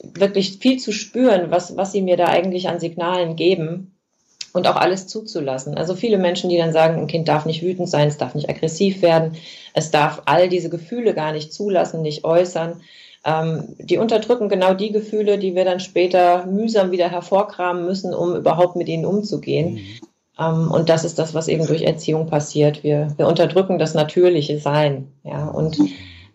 [0.01, 3.95] wirklich viel zu spüren, was, was sie mir da eigentlich an Signalen geben
[4.53, 5.75] und auch alles zuzulassen.
[5.75, 8.49] Also viele Menschen, die dann sagen, ein Kind darf nicht wütend sein, es darf nicht
[8.49, 9.35] aggressiv werden,
[9.73, 12.81] es darf all diese Gefühle gar nicht zulassen, nicht äußern.
[13.25, 18.35] Ähm, die unterdrücken genau die Gefühle, die wir dann später mühsam wieder hervorkramen müssen, um
[18.35, 19.73] überhaupt mit ihnen umzugehen.
[19.73, 20.08] Mhm.
[20.39, 22.83] Ähm, und das ist das, was eben durch Erziehung passiert.
[22.83, 25.07] Wir, wir unterdrücken das natürliche Sein.
[25.23, 25.77] Ja, und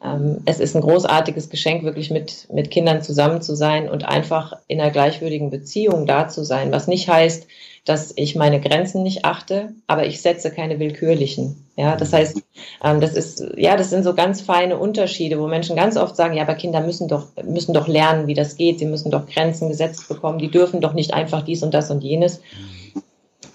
[0.05, 4.53] ähm, es ist ein großartiges Geschenk, wirklich mit, mit Kindern zusammen zu sein und einfach
[4.69, 7.47] in einer gleichwürdigen Beziehung da zu sein, was nicht heißt,
[7.87, 11.67] dass ich meine Grenzen nicht achte, aber ich setze keine willkürlichen.
[11.77, 12.40] Ja, das heißt,
[12.83, 16.35] ähm, das ist, ja, das sind so ganz feine Unterschiede, wo Menschen ganz oft sagen,
[16.35, 18.79] ja, aber Kinder müssen doch, müssen doch lernen, wie das geht.
[18.79, 20.38] Sie müssen doch Grenzen gesetzt bekommen.
[20.38, 22.40] Die dürfen doch nicht einfach dies und das und jenes.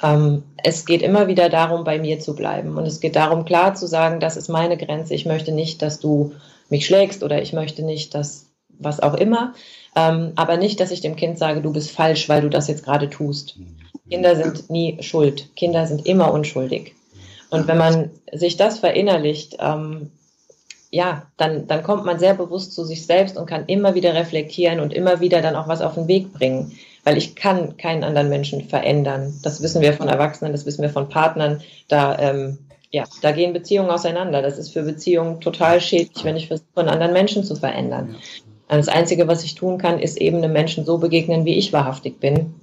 [0.01, 2.77] Ähm, es geht immer wieder darum, bei mir zu bleiben.
[2.77, 5.13] Und es geht darum, klar zu sagen, das ist meine Grenze.
[5.13, 6.33] Ich möchte nicht, dass du
[6.69, 8.45] mich schlägst oder ich möchte nicht, dass
[8.77, 9.53] was auch immer.
[9.95, 12.85] Ähm, aber nicht, dass ich dem Kind sage, du bist falsch, weil du das jetzt
[12.85, 13.57] gerade tust.
[14.09, 15.49] Kinder sind nie schuld.
[15.55, 16.95] Kinder sind immer unschuldig.
[17.49, 20.11] Und wenn man sich das verinnerlicht, ähm,
[20.91, 24.79] ja, dann, dann kommt man sehr bewusst zu sich selbst und kann immer wieder reflektieren
[24.79, 28.29] und immer wieder dann auch was auf den Weg bringen weil ich kann keinen anderen
[28.29, 29.33] Menschen verändern.
[29.43, 31.61] Das wissen wir von Erwachsenen, das wissen wir von Partnern.
[31.87, 32.59] Da, ähm,
[32.91, 34.41] ja, da gehen Beziehungen auseinander.
[34.41, 38.15] Das ist für Beziehungen total schädlich, wenn ich versuche, einen anderen Menschen zu verändern.
[38.67, 42.19] Das Einzige, was ich tun kann, ist eben einem Menschen so begegnen, wie ich wahrhaftig
[42.19, 42.53] bin.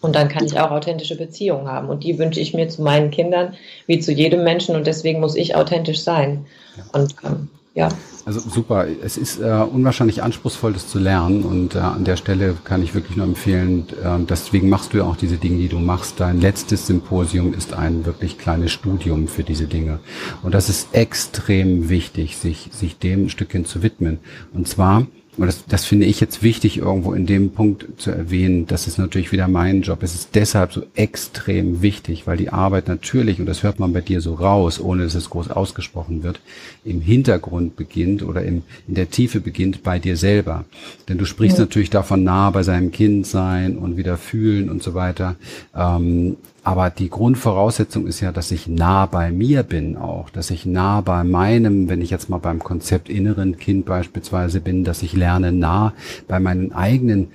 [0.00, 1.88] Und dann kann ich auch authentische Beziehungen haben.
[1.88, 3.54] Und die wünsche ich mir zu meinen Kindern
[3.86, 4.76] wie zu jedem Menschen.
[4.76, 6.46] Und deswegen muss ich authentisch sein.
[6.92, 7.88] Und ähm, ja.
[8.24, 8.86] Also super.
[9.02, 11.42] Es ist äh, unwahrscheinlich anspruchsvoll, das zu lernen.
[11.42, 15.04] Und äh, an der Stelle kann ich wirklich nur empfehlen, äh, deswegen machst du ja
[15.04, 16.20] auch diese Dinge, die du machst.
[16.20, 19.98] Dein letztes Symposium ist ein wirklich kleines Studium für diese Dinge.
[20.42, 24.18] Und das ist extrem wichtig, sich, sich dem Stückchen zu widmen.
[24.52, 25.06] Und zwar,
[25.38, 28.66] Und das, das finde ich jetzt wichtig, irgendwo in dem Punkt zu erwähnen.
[28.66, 30.02] Das ist natürlich wieder mein Job.
[30.02, 34.02] Es ist deshalb so extrem wichtig, weil die Arbeit natürlich, und das hört man bei
[34.02, 36.40] dir so raus, ohne dass es groß ausgesprochen wird,
[36.84, 40.66] im Hintergrund beginnt oder im, in der Tiefe beginnt bei dir selber.
[41.08, 41.64] Denn du sprichst ja.
[41.64, 45.36] natürlich davon nah bei seinem Kind sein und wieder fühlen und so weiter.
[45.74, 50.64] Ähm, aber die Grundvoraussetzung ist ja, dass ich nah bei mir bin auch, dass ich
[50.64, 55.12] nah bei meinem, wenn ich jetzt mal beim Konzept inneren Kind beispielsweise bin, dass ich
[55.12, 55.92] lerne nah
[56.28, 57.28] bei meinen eigenen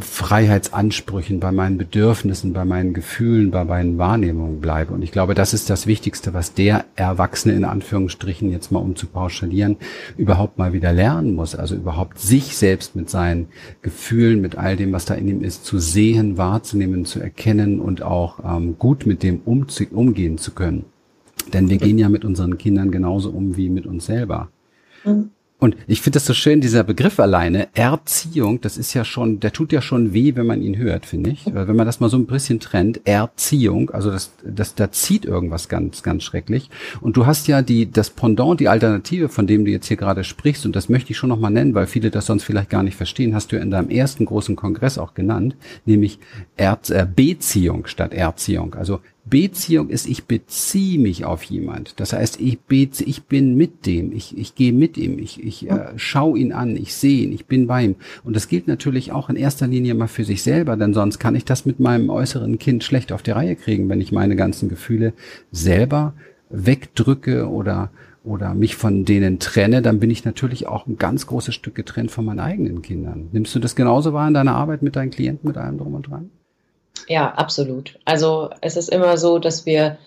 [0.00, 4.94] Freiheitsansprüchen, bei meinen Bedürfnissen, bei meinen Gefühlen, bei meinen Wahrnehmungen bleibe.
[4.94, 8.96] Und ich glaube, das ist das Wichtigste, was der Erwachsene in Anführungsstrichen jetzt mal um
[8.96, 9.76] zu pauschalieren,
[10.16, 11.54] überhaupt mal wieder lernen muss.
[11.54, 13.48] Also überhaupt sich selbst mit seinen
[13.82, 18.02] Gefühlen, mit all dem, was da in ihm ist, zu sehen, wahrzunehmen, zu erkennen und
[18.02, 20.84] auch ähm, gut mit dem umgehen zu können.
[21.52, 24.50] Denn wir gehen ja mit unseren Kindern genauso um wie mit uns selber.
[25.04, 25.30] Mhm.
[25.60, 29.52] Und ich finde das so schön, dieser Begriff alleine, Erziehung, das ist ja schon, der
[29.52, 31.52] tut ja schon weh, wenn man ihn hört, finde ich.
[31.52, 35.24] Weil wenn man das mal so ein bisschen trennt, Erziehung, also das, das, da zieht
[35.24, 36.70] irgendwas ganz, ganz schrecklich.
[37.00, 40.22] Und du hast ja die, das Pendant, die Alternative, von dem du jetzt hier gerade
[40.22, 42.96] sprichst, und das möchte ich schon nochmal nennen, weil viele das sonst vielleicht gar nicht
[42.96, 46.20] verstehen, hast du in deinem ersten großen Kongress auch genannt, nämlich
[46.56, 48.74] Erz, äh, Beziehung statt Erziehung.
[48.74, 52.00] Also Beziehung ist, ich beziehe mich auf jemand.
[52.00, 55.70] Das heißt, ich, bezie, ich bin mit dem, ich, ich gehe mit ihm, ich, ich
[55.70, 57.96] äh, schaue ihn an, ich sehe ihn, ich bin bei ihm.
[58.24, 61.34] Und das gilt natürlich auch in erster Linie mal für sich selber, denn sonst kann
[61.34, 64.68] ich das mit meinem äußeren Kind schlecht auf die Reihe kriegen, wenn ich meine ganzen
[64.68, 65.12] Gefühle
[65.52, 66.14] selber
[66.50, 67.90] wegdrücke oder
[68.24, 72.10] oder mich von denen trenne, dann bin ich natürlich auch ein ganz großes Stück getrennt
[72.10, 73.28] von meinen eigenen Kindern.
[73.32, 76.08] Nimmst du das genauso wahr in deiner Arbeit mit deinen Klienten, mit allem drum und
[76.08, 76.30] dran?
[77.06, 77.98] Ja, absolut.
[78.04, 79.98] Also es ist immer so, dass wir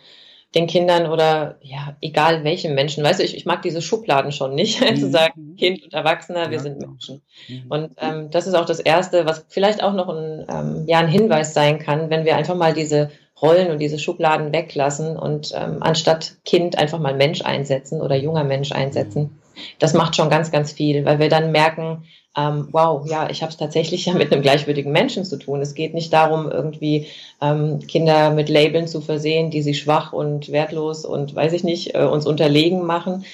[0.53, 4.53] den Kindern oder ja, egal welchen Menschen, weißt du, ich, ich mag diese Schubladen schon
[4.53, 4.97] nicht, mhm.
[4.97, 6.79] zu sagen, Kind und Erwachsener, wir ja, sind.
[6.79, 7.21] Menschen.
[7.47, 7.63] Mhm.
[7.69, 11.07] Und ähm, das ist auch das Erste, was vielleicht auch noch ein, ähm, ja, ein
[11.07, 15.77] Hinweis sein kann, wenn wir einfach mal diese Rollen und diese Schubladen weglassen und ähm,
[15.81, 19.39] anstatt Kind einfach mal Mensch einsetzen oder junger Mensch einsetzen.
[19.79, 22.03] Das macht schon ganz, ganz viel, weil wir dann merken,
[22.37, 25.61] ähm, wow, ja, ich habe es tatsächlich ja mit einem gleichwürdigen Menschen zu tun.
[25.61, 27.07] Es geht nicht darum, irgendwie
[27.41, 31.95] ähm, Kinder mit Labeln zu versehen, die sie schwach und wertlos und weiß ich nicht,
[31.95, 33.25] äh, uns unterlegen machen.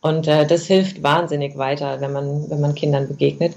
[0.00, 3.54] Und äh, das hilft wahnsinnig weiter, wenn man, wenn man Kindern begegnet.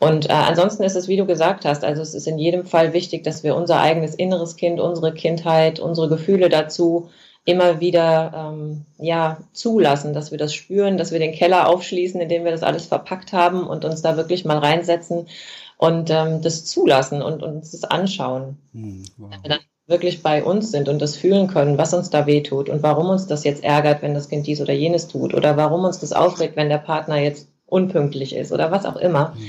[0.00, 2.92] Und äh, ansonsten ist es, wie du gesagt hast, also es ist in jedem Fall
[2.92, 7.10] wichtig, dass wir unser eigenes inneres Kind, unsere Kindheit, unsere Gefühle dazu
[7.48, 12.44] immer wieder ähm, ja, zulassen, dass wir das spüren, dass wir den Keller aufschließen, indem
[12.44, 15.28] wir das alles verpackt haben und uns da wirklich mal reinsetzen
[15.78, 18.58] und ähm, das zulassen und, und uns das anschauen.
[18.74, 19.30] Hm, wow.
[19.30, 22.68] Dass wir dann wirklich bei uns sind und das fühlen können, was uns da wehtut
[22.68, 25.84] und warum uns das jetzt ärgert, wenn das Kind dies oder jenes tut oder warum
[25.86, 29.32] uns das aufregt, wenn der Partner jetzt unpünktlich ist oder was auch immer.
[29.32, 29.40] Hm.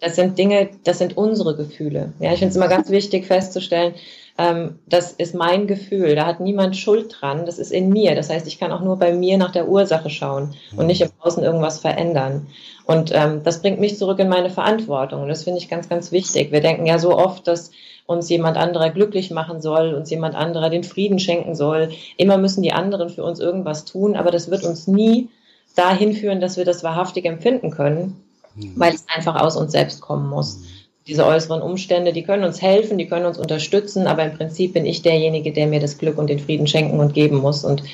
[0.00, 2.12] Das sind Dinge, das sind unsere Gefühle.
[2.20, 3.94] Ja, ich finde es immer ganz wichtig festzustellen,
[4.38, 8.14] ähm, das ist mein Gefühl, da hat niemand Schuld dran, das ist in mir.
[8.14, 11.08] Das heißt, ich kann auch nur bei mir nach der Ursache schauen und nicht im
[11.20, 12.46] Außen irgendwas verändern.
[12.84, 15.22] Und ähm, das bringt mich zurück in meine Verantwortung.
[15.22, 16.52] Und das finde ich ganz, ganz wichtig.
[16.52, 17.70] Wir denken ja so oft, dass
[18.06, 21.90] uns jemand anderer glücklich machen soll, uns jemand anderer den Frieden schenken soll.
[22.16, 25.30] Immer müssen die anderen für uns irgendwas tun, aber das wird uns nie
[25.74, 28.22] dahin führen, dass wir das wahrhaftig empfinden können,
[28.60, 28.72] hm.
[28.76, 30.60] weil es einfach aus uns selbst kommen muss.
[31.06, 34.86] Diese äußeren Umstände, die können uns helfen, die können uns unterstützen, aber im Prinzip bin
[34.86, 37.64] ich derjenige, der mir das Glück und den Frieden schenken und geben muss.
[37.64, 37.84] Und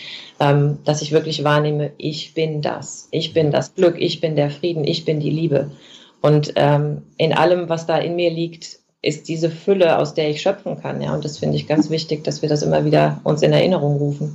[0.41, 4.51] ähm, dass ich wirklich wahrnehme, ich bin das, ich bin das Glück, ich bin der
[4.51, 5.71] Frieden, ich bin die Liebe.
[6.23, 10.41] Und ähm, in allem, was da in mir liegt, ist diese Fülle, aus der ich
[10.41, 11.13] schöpfen kann, ja.
[11.13, 14.35] Und das finde ich ganz wichtig, dass wir das immer wieder uns in Erinnerung rufen.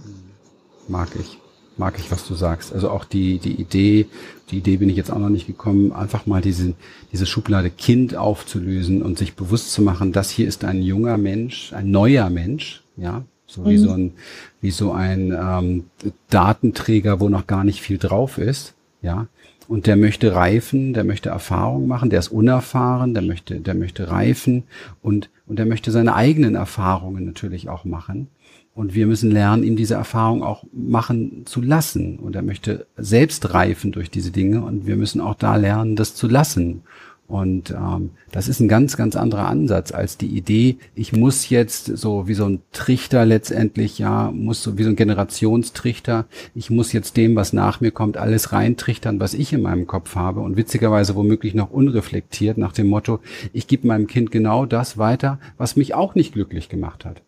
[0.88, 1.38] Mag ich
[1.80, 2.74] mag ich, was du sagst.
[2.74, 4.08] Also auch die, die Idee,
[4.50, 6.74] die Idee bin ich jetzt auch noch nicht gekommen, einfach mal diese,
[7.12, 11.74] diese Schublade Kind aufzulösen und sich bewusst zu machen, das hier ist ein junger Mensch,
[11.74, 13.66] ein neuer Mensch, ja, so mhm.
[13.70, 14.14] wie so ein,
[14.62, 15.86] wie so ein ähm,
[16.30, 19.28] Datenträger, wo noch gar nicht viel drauf ist, ja.
[19.68, 24.10] Und der möchte reifen, der möchte Erfahrung machen, der ist unerfahren, der möchte, der möchte
[24.10, 24.64] reifen
[25.02, 28.30] und, und der möchte seine eigenen Erfahrungen natürlich auch machen.
[28.78, 32.20] Und wir müssen lernen, ihm diese Erfahrung auch machen zu lassen.
[32.20, 34.62] Und er möchte selbst reifen durch diese Dinge.
[34.62, 36.84] Und wir müssen auch da lernen, das zu lassen.
[37.28, 41.88] Und ähm, das ist ein ganz, ganz anderer Ansatz als die Idee, ich muss jetzt
[41.98, 46.94] so wie so ein Trichter letztendlich, ja, muss so wie so ein Generationstrichter, ich muss
[46.94, 50.56] jetzt dem, was nach mir kommt, alles reintrichtern, was ich in meinem Kopf habe und
[50.56, 53.20] witzigerweise womöglich noch unreflektiert nach dem Motto,
[53.52, 57.24] ich gebe meinem Kind genau das weiter, was mich auch nicht glücklich gemacht hat.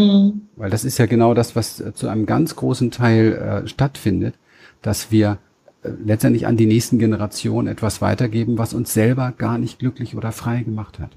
[0.00, 0.48] Mhm.
[0.56, 3.32] Weil das ist ja genau das, was äh, zu einem ganz großen Teil
[3.64, 4.34] äh, stattfindet,
[4.82, 5.38] dass wir
[5.82, 10.32] äh, letztendlich an die nächsten Generationen etwas weitergeben, was uns selber gar nicht glücklich oder
[10.32, 11.10] frei gemacht hat.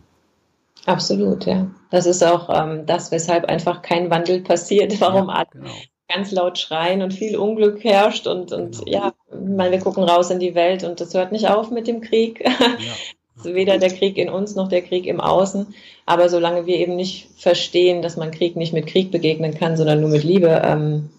[0.85, 1.67] Absolut, ja.
[1.91, 5.71] Das ist auch ähm, das, weshalb einfach kein Wandel passiert, warum ja, genau.
[6.09, 8.91] ganz laut schreien und viel Unglück herrscht und, und genau.
[8.91, 12.01] ja, meine, wir gucken raus in die Welt und das hört nicht auf mit dem
[12.01, 12.43] Krieg.
[12.43, 12.51] Ja.
[13.45, 15.73] Weder der Krieg in uns noch der Krieg im Außen.
[16.05, 20.01] Aber solange wir eben nicht verstehen, dass man Krieg nicht mit Krieg begegnen kann, sondern
[20.01, 21.09] nur mit Liebe, ähm,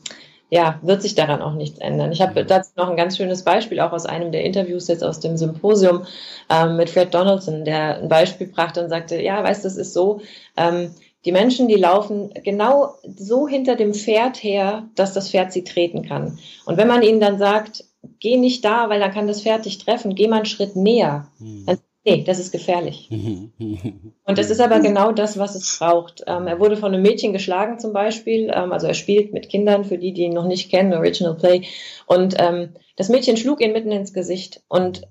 [0.50, 2.12] ja, wird sich daran auch nichts ändern.
[2.12, 5.20] Ich habe dazu noch ein ganz schönes Beispiel, auch aus einem der Interviews jetzt aus
[5.20, 6.06] dem Symposium
[6.50, 9.94] ähm, mit Fred Donaldson, der ein Beispiel brachte und sagte, ja, weißt du, es ist
[9.94, 10.20] so,
[10.56, 10.90] ähm,
[11.24, 16.02] die Menschen, die laufen genau so hinter dem Pferd her, dass das Pferd sie treten
[16.02, 16.38] kann.
[16.66, 17.84] Und wenn man ihnen dann sagt,
[18.20, 21.28] geh nicht da, weil dann kann das Pferd dich treffen, geh mal einen Schritt näher,
[21.38, 21.64] mhm.
[21.66, 23.08] dann Nee, das ist gefährlich.
[23.10, 26.22] Und das ist aber genau das, was es braucht.
[26.26, 28.50] Ähm, er wurde von einem Mädchen geschlagen zum Beispiel.
[28.54, 31.62] Ähm, also er spielt mit Kindern, für die, die ihn noch nicht kennen, Original Play.
[32.06, 34.62] Und ähm, das Mädchen schlug ihn mitten ins Gesicht.
[34.68, 35.08] Und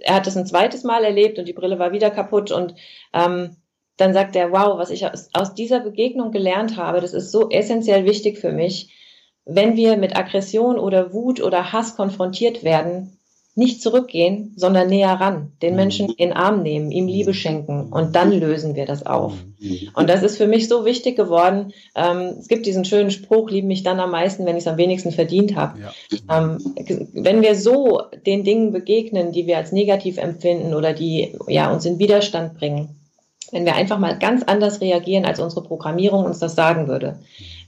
[0.00, 2.50] er hat es ein zweites Mal erlebt und die Brille war wieder kaputt.
[2.50, 2.74] Und
[3.14, 3.56] ähm,
[3.96, 7.50] dann sagt er, wow, was ich aus, aus dieser Begegnung gelernt habe, das ist so
[7.50, 8.92] essentiell wichtig für mich.
[9.44, 13.16] Wenn wir mit Aggression oder Wut oder Hass konfrontiert werden,
[13.54, 16.14] nicht zurückgehen, sondern näher ran, den Menschen mhm.
[16.16, 19.34] in den Arm nehmen, ihm Liebe schenken und dann lösen wir das auf.
[19.58, 19.90] Mhm.
[19.94, 21.74] Und das ist für mich so wichtig geworden.
[21.94, 24.78] Ähm, es gibt diesen schönen Spruch, lieben mich dann am meisten, wenn ich es am
[24.78, 25.78] wenigsten verdient habe.
[25.80, 26.40] Ja.
[26.40, 26.58] Ähm,
[27.12, 31.84] wenn wir so den Dingen begegnen, die wir als negativ empfinden oder die ja, uns
[31.84, 32.96] in Widerstand bringen,
[33.50, 37.18] wenn wir einfach mal ganz anders reagieren, als unsere Programmierung uns das sagen würde,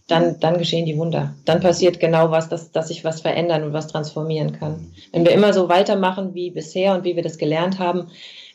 [0.07, 1.35] dann, dann geschehen die Wunder.
[1.45, 4.93] Dann passiert genau was, dass, dass sich was verändern und was transformieren kann.
[5.13, 8.09] Wenn wir immer so weitermachen wie bisher und wie wir das gelernt haben,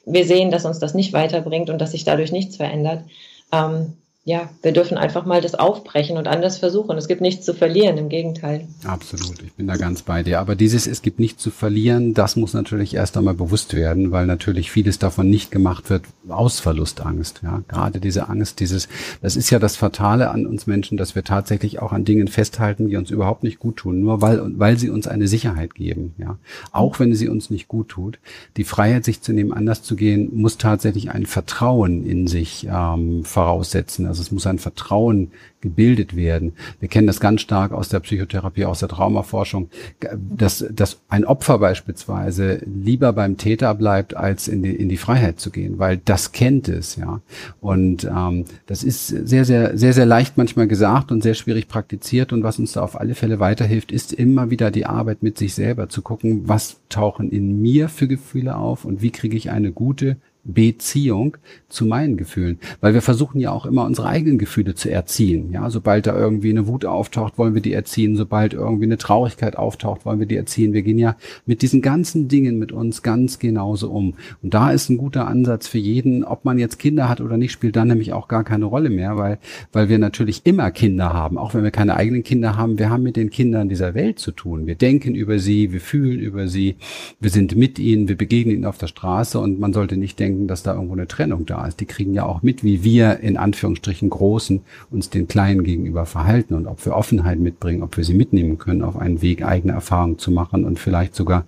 [0.06, 3.04] wir sehen, dass uns das nicht weiterbringt und dass sich dadurch nichts verändert.
[3.52, 3.94] Ähm,
[4.25, 6.97] ja, wir dürfen einfach mal das aufbrechen und anders versuchen.
[6.97, 8.67] Es gibt nichts zu verlieren, im Gegenteil.
[8.84, 10.39] Absolut, ich bin da ganz bei dir.
[10.39, 14.25] Aber dieses Es gibt nichts zu verlieren, das muss natürlich erst einmal bewusst werden, weil
[14.25, 17.41] natürlich vieles davon nicht gemacht wird aus Verlustangst.
[17.43, 18.89] Ja, gerade diese Angst, dieses,
[19.21, 22.89] das ist ja das Fatale an uns Menschen, dass wir tatsächlich auch an Dingen festhalten,
[22.89, 26.13] die uns überhaupt nicht gut tun, nur weil, weil sie uns eine Sicherheit geben.
[26.17, 26.38] Ja,
[26.73, 28.19] auch wenn sie uns nicht gut tut.
[28.58, 33.23] Die Freiheit, sich zu nehmen, anders zu gehen, muss tatsächlich ein Vertrauen in sich ähm,
[33.23, 36.54] voraussetzen also es muss ein Vertrauen gebildet werden.
[36.80, 39.69] Wir kennen das ganz stark aus der Psychotherapie, aus der Traumaforschung,
[40.15, 45.39] dass, dass ein Opfer beispielsweise lieber beim Täter bleibt, als in die, in die Freiheit
[45.39, 47.22] zu gehen, weil das kennt es, ja.
[47.62, 52.34] Und ähm, das ist sehr, sehr, sehr, sehr leicht manchmal gesagt und sehr schwierig praktiziert.
[52.34, 55.54] Und was uns da auf alle Fälle weiterhilft, ist immer wieder die Arbeit mit sich
[55.54, 59.72] selber zu gucken, was tauchen in mir für Gefühle auf und wie kriege ich eine
[59.72, 64.89] gute Beziehung zu meinen Gefühlen, weil wir versuchen ja auch immer unsere eigenen Gefühle zu
[64.89, 65.52] erziehen.
[65.52, 68.15] Ja, sobald da irgendwie eine Wut auftaucht, wollen wir die erziehen.
[68.15, 70.73] Sobald irgendwie eine Traurigkeit auftaucht, wollen wir die erziehen.
[70.73, 74.15] Wir gehen ja mit diesen ganzen Dingen mit uns ganz genauso um.
[74.41, 77.52] Und da ist ein guter Ansatz für jeden, ob man jetzt Kinder hat oder nicht,
[77.52, 79.38] spielt dann nämlich auch gar keine Rolle mehr, weil,
[79.71, 82.80] weil wir natürlich immer Kinder haben, auch wenn wir keine eigenen Kinder haben.
[82.80, 84.65] Wir haben mit den Kindern dieser Welt zu tun.
[84.65, 86.78] Wir denken über sie, wir fühlen über sie,
[87.19, 90.29] wir sind mit ihnen, wir begegnen ihnen auf der Straße und man sollte nicht denken,
[90.48, 91.80] dass da irgendwo eine Trennung da ist.
[91.80, 94.62] Die kriegen ja auch mit, wie wir in Anführungsstrichen Großen
[94.92, 98.82] uns den Kleinen gegenüber verhalten und ob wir Offenheit mitbringen, ob wir sie mitnehmen können
[98.82, 101.46] auf einen Weg, eigene Erfahrungen zu machen und vielleicht sogar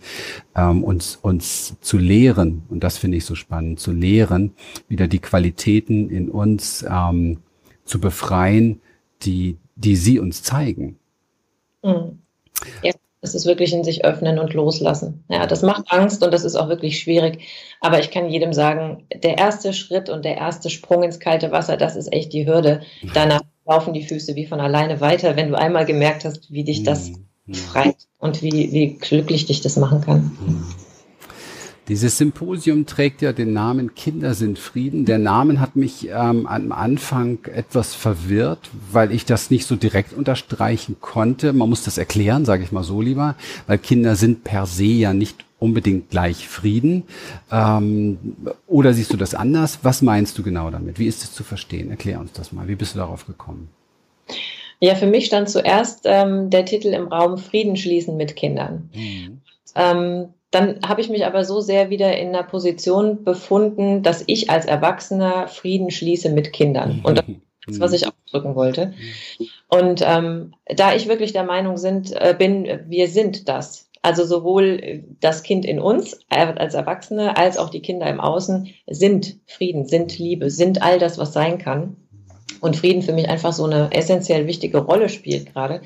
[0.55, 2.63] ähm, uns, uns zu lehren.
[2.69, 4.51] Und das finde ich so spannend, zu lehren,
[4.87, 7.37] wieder die Qualitäten in uns ähm,
[7.85, 8.81] zu befreien,
[9.23, 10.97] die, die sie uns zeigen.
[11.83, 12.19] Mhm.
[12.83, 12.93] Ja.
[13.21, 15.23] Es ist wirklich in sich öffnen und loslassen.
[15.29, 17.43] Ja, das macht Angst und das ist auch wirklich schwierig.
[17.79, 21.77] Aber ich kann jedem sagen, der erste Schritt und der erste Sprung ins kalte Wasser,
[21.77, 22.81] das ist echt die Hürde.
[23.13, 26.83] Danach laufen die Füße wie von alleine weiter, wenn du einmal gemerkt hast, wie dich
[26.83, 27.27] das mhm.
[27.45, 30.37] befreit und wie, wie glücklich dich das machen kann.
[30.39, 30.65] Mhm.
[31.91, 35.03] Dieses Symposium trägt ja den Namen Kinder sind Frieden.
[35.03, 40.13] Der Name hat mich ähm, am Anfang etwas verwirrt, weil ich das nicht so direkt
[40.13, 41.51] unterstreichen konnte.
[41.51, 43.35] Man muss das erklären, sage ich mal so lieber,
[43.67, 47.03] weil Kinder sind per se ja nicht unbedingt gleich Frieden.
[47.51, 49.79] Ähm, oder siehst du das anders?
[49.83, 50.97] Was meinst du genau damit?
[50.97, 51.91] Wie ist es zu verstehen?
[51.91, 52.69] Erklär uns das mal.
[52.69, 53.67] Wie bist du darauf gekommen?
[54.79, 58.89] Ja, für mich stand zuerst ähm, der Titel im Raum Frieden schließen mit Kindern.
[58.95, 59.41] Mhm.
[59.75, 64.49] Ähm, dann habe ich mich aber so sehr wieder in einer Position befunden, dass ich
[64.49, 66.99] als Erwachsener Frieden schließe mit Kindern.
[67.03, 67.25] Und das
[67.67, 68.93] ist, was ich ausdrücken wollte.
[69.69, 73.89] Und ähm, da ich wirklich der Meinung sind, äh, bin, wir sind das.
[74.01, 79.37] Also sowohl das Kind in uns als Erwachsene als auch die Kinder im Außen sind
[79.45, 81.97] Frieden, sind Liebe, sind all das, was sein kann.
[82.61, 85.81] Und Frieden für mich einfach so eine essentiell wichtige Rolle spielt gerade.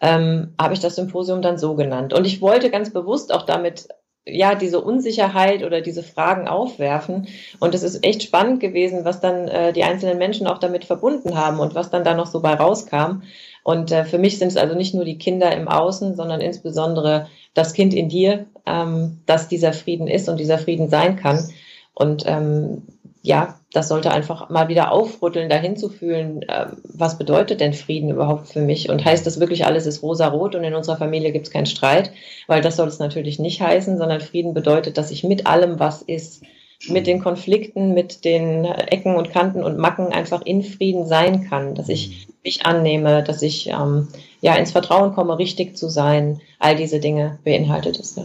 [0.00, 2.12] ähm, habe ich das Symposium dann so genannt.
[2.12, 3.88] Und ich wollte ganz bewusst auch damit
[4.26, 7.28] ja, diese Unsicherheit oder diese Fragen aufwerfen.
[7.58, 11.36] Und es ist echt spannend gewesen, was dann äh, die einzelnen Menschen auch damit verbunden
[11.36, 13.22] haben und was dann da noch so bei rauskam.
[13.62, 17.28] Und äh, für mich sind es also nicht nur die Kinder im Außen, sondern insbesondere
[17.54, 21.48] das Kind in dir, ähm, dass dieser Frieden ist und dieser Frieden sein kann.
[21.94, 22.82] Und ähm,
[23.22, 28.10] ja, das sollte einfach mal wieder aufrütteln, dahin zu fühlen, äh, was bedeutet denn Frieden
[28.10, 28.88] überhaupt für mich?
[28.88, 32.12] Und heißt das wirklich, alles ist rosa-rot und in unserer Familie gibt es keinen Streit?
[32.46, 36.02] Weil das soll es natürlich nicht heißen, sondern Frieden bedeutet, dass ich mit allem, was
[36.02, 36.42] ist,
[36.88, 41.74] mit den Konflikten, mit den Ecken und Kanten und Macken einfach in Frieden sein kann,
[41.74, 44.08] dass ich mich annehme, dass ich ähm,
[44.40, 46.40] ja ins Vertrauen komme, richtig zu sein.
[46.58, 48.24] All diese Dinge beinhaltet es ja.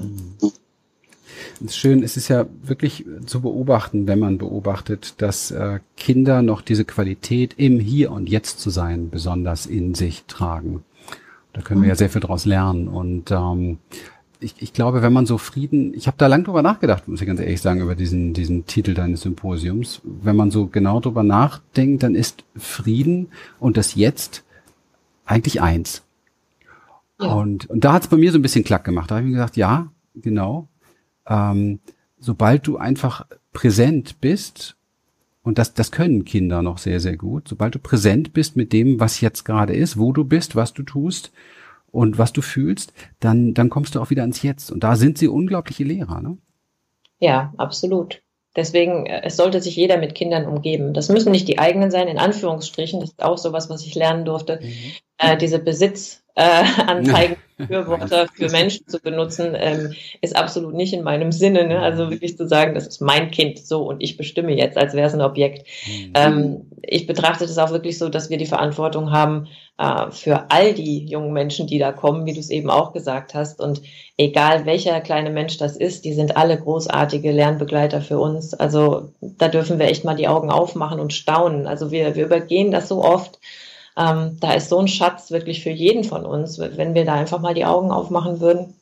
[1.63, 6.61] Ist schön, es ist ja wirklich zu beobachten, wenn man beobachtet, dass äh, Kinder noch
[6.61, 10.83] diese Qualität im Hier und Jetzt zu sein besonders in sich tragen.
[11.53, 12.89] Da können wir ja sehr viel draus lernen.
[12.89, 13.77] Und ähm,
[14.41, 17.27] ich, ich glaube, wenn man so Frieden, ich habe da lang drüber nachgedacht, muss ich
[17.27, 20.01] ganz ehrlich sagen, über diesen, diesen Titel deines Symposiums.
[20.03, 24.43] Wenn man so genau drüber nachdenkt, dann ist Frieden und das Jetzt
[25.25, 26.03] eigentlich eins.
[27.19, 27.33] Ja.
[27.33, 29.09] Und, und da hat es bei mir so ein bisschen klack gemacht.
[29.09, 30.67] Da habe ich mir gedacht, ja, genau,
[31.27, 31.79] ähm,
[32.19, 34.75] sobald du einfach präsent bist,
[35.43, 38.99] und das, das können Kinder noch sehr, sehr gut, sobald du präsent bist mit dem,
[38.99, 41.31] was jetzt gerade ist, wo du bist, was du tust
[41.91, 44.71] und was du fühlst, dann, dann kommst du auch wieder ans Jetzt.
[44.71, 46.37] Und da sind sie unglaubliche Lehrer, ne?
[47.19, 48.21] Ja, absolut.
[48.55, 50.93] Deswegen, äh, es sollte sich jeder mit Kindern umgeben.
[50.93, 52.99] Das müssen nicht die eigenen sein, in Anführungsstrichen.
[52.99, 54.59] Das ist auch sowas, was ich lernen durfte.
[54.61, 54.91] Mhm.
[55.17, 55.59] Äh, diese
[56.35, 61.65] Besitzanzeigen Befürworter für Menschen zu benutzen, ähm, ist absolut nicht in meinem Sinne.
[61.65, 61.79] Ne?
[61.79, 65.07] Also wirklich zu sagen, das ist mein Kind so und ich bestimme jetzt, als wäre
[65.07, 65.65] es ein Objekt.
[65.87, 66.11] Mhm.
[66.15, 70.73] Ähm, ich betrachte das auch wirklich so, dass wir die Verantwortung haben äh, für all
[70.73, 73.61] die jungen Menschen, die da kommen, wie du es eben auch gesagt hast.
[73.61, 73.81] Und
[74.17, 78.53] egal welcher kleine Mensch das ist, die sind alle großartige Lernbegleiter für uns.
[78.53, 81.67] Also da dürfen wir echt mal die Augen aufmachen und staunen.
[81.67, 83.39] Also wir, wir übergehen das so oft.
[83.97, 87.39] Ähm, da ist so ein Schatz wirklich für jeden von uns, wenn wir da einfach
[87.39, 88.73] mal die Augen aufmachen würden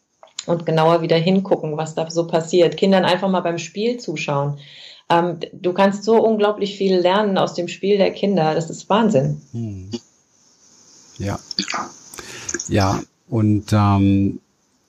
[0.46, 2.78] und genauer wieder hingucken, was da so passiert.
[2.78, 4.60] Kindern einfach mal beim Spiel zuschauen.
[5.10, 8.56] Ähm, du kannst so unglaublich viel lernen aus dem Spiel der Kinder.
[8.56, 9.42] Das ist Wahnsinn.
[9.52, 9.92] Hm.
[11.20, 11.40] Ja.
[12.68, 14.40] Ja, und ähm,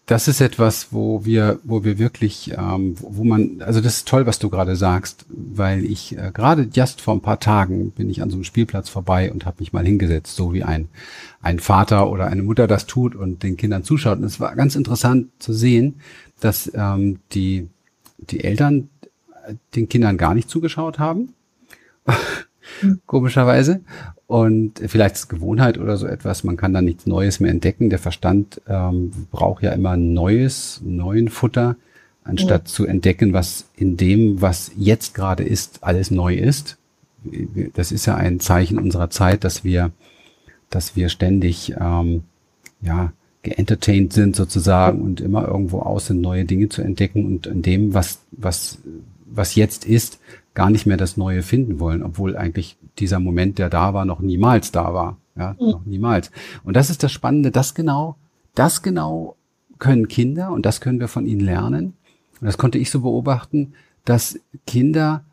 [0.07, 4.27] das ist etwas, wo wir, wo wir wirklich, ähm, wo man, also das ist toll,
[4.27, 8.21] was du gerade sagst, weil ich äh, gerade just vor ein paar Tagen bin ich
[8.21, 10.89] an so einem Spielplatz vorbei und habe mich mal hingesetzt, so wie ein
[11.41, 14.19] ein Vater oder eine Mutter das tut und den Kindern zuschaut.
[14.19, 16.01] Und es war ganz interessant zu sehen,
[16.41, 17.69] dass ähm, die
[18.19, 18.89] die Eltern
[19.75, 21.35] den Kindern gar nicht zugeschaut haben,
[22.81, 23.01] hm.
[23.07, 23.81] komischerweise,
[24.27, 27.91] und vielleicht ist Gewohnheit oder so etwas, man kann da nichts Neues mehr entdecken.
[27.91, 31.77] Der Verstand ähm, braucht ja immer Neues, neuen Futter,
[32.25, 32.75] anstatt ja.
[32.75, 36.79] zu entdecken, was in dem, was jetzt gerade ist, alles neu ist.
[37.75, 39.93] Das ist ja ein Zeichen unserer Zeit, dass wir,
[40.71, 42.25] dass wir ständig ähm,
[42.81, 47.61] ja geentertained sind sozusagen und immer irgendwo aus sind, neue Dinge zu entdecken und in
[47.61, 48.79] dem, was, was,
[49.27, 50.19] was jetzt ist,
[50.55, 54.21] gar nicht mehr das Neue finden wollen, obwohl eigentlich dieser Moment, der da war, noch
[54.21, 55.19] niemals da war.
[55.37, 55.71] Ja, mhm.
[55.71, 56.31] noch niemals.
[56.63, 58.17] Und das ist das Spannende, das genau,
[58.55, 59.37] das genau
[59.79, 61.95] können Kinder und das können wir von ihnen lernen.
[62.41, 65.25] Und das konnte ich so beobachten, dass Kinder,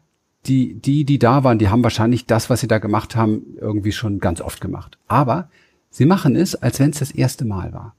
[0.48, 3.92] die, die, die da waren, die haben wahrscheinlich das, was sie da gemacht haben, irgendwie
[3.92, 4.98] schon ganz oft gemacht.
[5.08, 5.50] Aber
[5.92, 7.96] sie machen es, als wenn es das erste Mal war.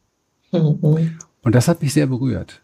[0.50, 1.18] Mhm.
[1.42, 2.62] Und das hat mich sehr berührt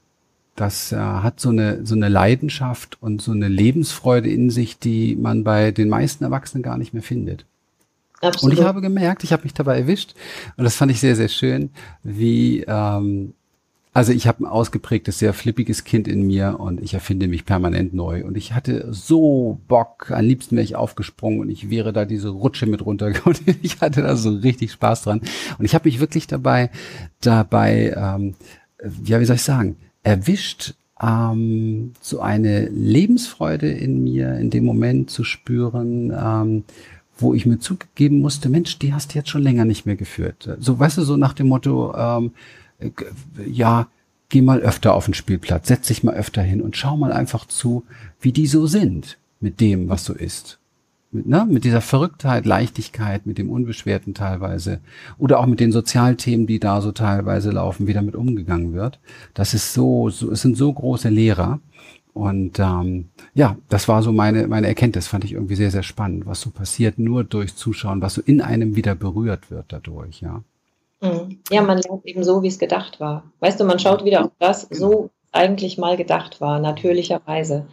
[0.60, 5.16] das äh, hat so eine, so eine Leidenschaft und so eine Lebensfreude in sich, die
[5.16, 7.46] man bei den meisten Erwachsenen gar nicht mehr findet.
[8.20, 8.42] Absolut.
[8.42, 10.14] Und ich habe gemerkt, ich habe mich dabei erwischt,
[10.56, 11.70] und das fand ich sehr, sehr schön,
[12.02, 13.34] wie, ähm,
[13.92, 17.94] also ich habe ein ausgeprägtes, sehr flippiges Kind in mir und ich erfinde mich permanent
[17.94, 18.24] neu.
[18.24, 22.30] Und ich hatte so Bock, am liebsten wäre ich aufgesprungen und ich wäre da diese
[22.30, 23.38] Rutsche mit runtergekommen.
[23.62, 25.20] Ich hatte da so richtig Spaß dran.
[25.58, 26.70] Und ich habe mich wirklich dabei,
[27.20, 28.34] dabei, ähm,
[29.04, 35.10] ja, wie soll ich sagen, erwischt, ähm, so eine Lebensfreude in mir in dem Moment
[35.10, 36.64] zu spüren, ähm,
[37.16, 40.48] wo ich mir zugeben musste, Mensch, die hast du jetzt schon länger nicht mehr geführt.
[40.60, 42.32] So, weißt du, so nach dem Motto, ähm,
[43.44, 43.88] ja,
[44.28, 47.46] geh mal öfter auf den Spielplatz, setz dich mal öfter hin und schau mal einfach
[47.46, 47.84] zu,
[48.20, 50.57] wie die so sind mit dem, was so ist
[51.10, 54.80] mit, ne, mit dieser Verrücktheit, Leichtigkeit, mit dem Unbeschwerten teilweise
[55.18, 58.98] oder auch mit den Sozialthemen, die da so teilweise laufen, wie damit umgegangen wird.
[59.34, 61.60] Das ist so, so es sind so große Lehrer.
[62.14, 66.26] Und ähm, ja, das war so meine, meine Erkenntnis, fand ich irgendwie sehr, sehr spannend,
[66.26, 70.42] was so passiert, nur durch Zuschauen, was so in einem wieder berührt wird dadurch, ja.
[71.00, 71.38] Mhm.
[71.50, 73.22] Ja, man lernt eben so, wie es gedacht war.
[73.38, 77.66] Weißt du, man schaut wieder auf das, so eigentlich mal gedacht war, natürlicherweise.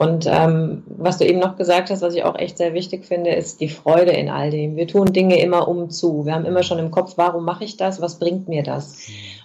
[0.00, 3.34] Und ähm, was du eben noch gesagt hast, was ich auch echt sehr wichtig finde,
[3.34, 4.74] ist die Freude in all dem.
[4.76, 6.24] Wir tun Dinge immer um zu.
[6.24, 8.00] Wir haben immer schon im Kopf, warum mache ich das?
[8.00, 8.96] Was bringt mir das?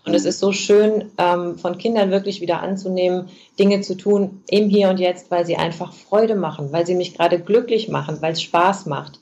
[0.05, 3.27] Und es ist so schön, ähm, von Kindern wirklich wieder anzunehmen,
[3.59, 7.17] Dinge zu tun im Hier und Jetzt, weil sie einfach Freude machen, weil sie mich
[7.17, 9.19] gerade glücklich machen, weil es Spaß macht.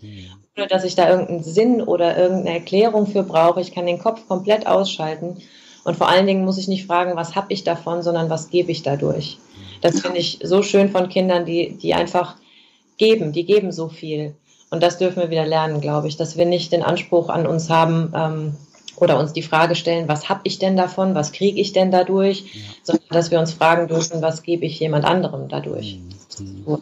[0.55, 3.59] Ohne dass ich da irgendeinen Sinn oder irgendeine Erklärung für brauche.
[3.59, 5.37] Ich kann den Kopf komplett ausschalten.
[5.83, 8.71] Und vor allen Dingen muss ich nicht fragen, was habe ich davon, sondern was gebe
[8.71, 9.37] ich dadurch.
[9.81, 12.35] Das finde ich so schön von Kindern, die, die einfach
[12.97, 14.33] geben, die geben so viel.
[14.69, 17.69] Und das dürfen wir wieder lernen, glaube ich, dass wir nicht den Anspruch an uns
[17.69, 18.57] haben ähm,
[18.95, 22.39] oder uns die Frage stellen, was habe ich denn davon, was kriege ich denn dadurch,
[22.53, 22.61] ja.
[22.83, 25.99] sondern dass wir uns fragen dürfen, was gebe ich jemand anderem dadurch.
[26.39, 26.77] Mhm.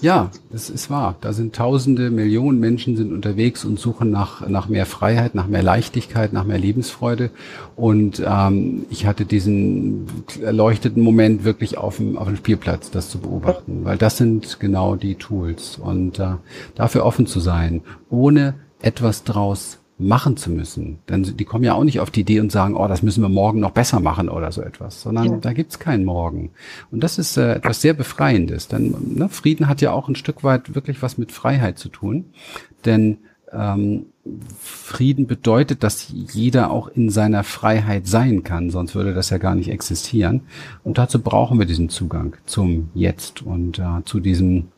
[0.00, 1.16] Ja, das ist wahr.
[1.20, 5.62] Da sind Tausende, Millionen Menschen sind unterwegs und suchen nach, nach mehr Freiheit, nach mehr
[5.62, 7.30] Leichtigkeit, nach mehr Lebensfreude.
[7.76, 10.06] Und ähm, ich hatte diesen
[10.42, 14.96] erleuchteten Moment wirklich auf dem, auf dem Spielplatz, das zu beobachten, weil das sind genau
[14.96, 15.78] die Tools.
[15.78, 16.34] Und äh,
[16.74, 20.98] dafür offen zu sein, ohne etwas draus machen zu müssen.
[21.08, 23.28] Denn die kommen ja auch nicht auf die Idee und sagen, oh, das müssen wir
[23.28, 25.36] morgen noch besser machen oder so etwas, sondern ja.
[25.36, 26.50] da gibt's keinen Morgen.
[26.90, 28.66] Und das ist äh, etwas sehr Befreiendes.
[28.66, 32.26] Denn ne, Frieden hat ja auch ein Stück weit wirklich was mit Freiheit zu tun.
[32.84, 33.18] Denn
[33.52, 34.06] ähm,
[34.58, 39.54] Frieden bedeutet, dass jeder auch in seiner Freiheit sein kann, sonst würde das ja gar
[39.54, 40.42] nicht existieren.
[40.82, 44.68] Und dazu brauchen wir diesen Zugang zum Jetzt und äh, zu diesem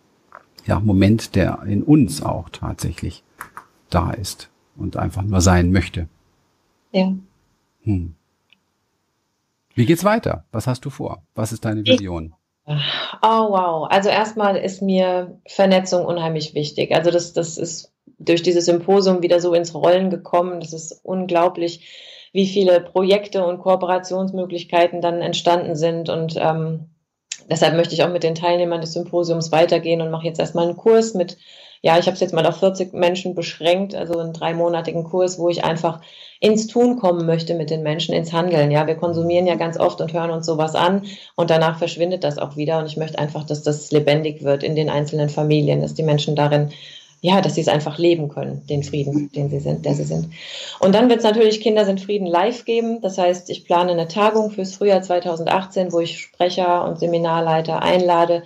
[0.66, 3.22] ja, Moment, der in uns auch tatsächlich
[3.88, 6.08] da ist und einfach nur sein möchte.
[6.92, 7.12] Ja.
[7.82, 8.14] Hm.
[9.74, 10.44] Wie geht's weiter?
[10.52, 11.22] Was hast du vor?
[11.34, 12.34] Was ist deine Vision?
[12.66, 12.72] Oh
[13.22, 13.86] wow.
[13.90, 16.94] Also erstmal ist mir Vernetzung unheimlich wichtig.
[16.94, 20.60] Also das, das ist durch dieses Symposium wieder so ins Rollen gekommen.
[20.60, 26.08] Das ist unglaublich, wie viele Projekte und Kooperationsmöglichkeiten dann entstanden sind.
[26.08, 26.90] Und ähm,
[27.48, 30.76] deshalb möchte ich auch mit den Teilnehmern des Symposiums weitergehen und mache jetzt erstmal einen
[30.76, 31.36] Kurs mit
[31.87, 35.49] ja, ich habe es jetzt mal auf 40 Menschen beschränkt, also einen dreimonatigen Kurs, wo
[35.49, 36.01] ich einfach
[36.41, 38.72] ins Tun kommen möchte mit den Menschen, ins Handeln.
[38.72, 41.05] Ja, wir konsumieren ja ganz oft und hören uns sowas an
[41.37, 42.80] und danach verschwindet das auch wieder.
[42.80, 46.34] Und ich möchte einfach, dass das lebendig wird in den einzelnen Familien, dass die Menschen
[46.34, 46.72] darin
[47.20, 50.30] ja, dass sie es einfach leben können, den Frieden, den sie sind, der sie sind.
[50.80, 53.01] Und dann wird es natürlich Kinder sind Frieden live geben.
[53.01, 58.43] Das heißt, ich plane eine Tagung fürs Frühjahr 2018, wo ich Sprecher und Seminarleiter einlade,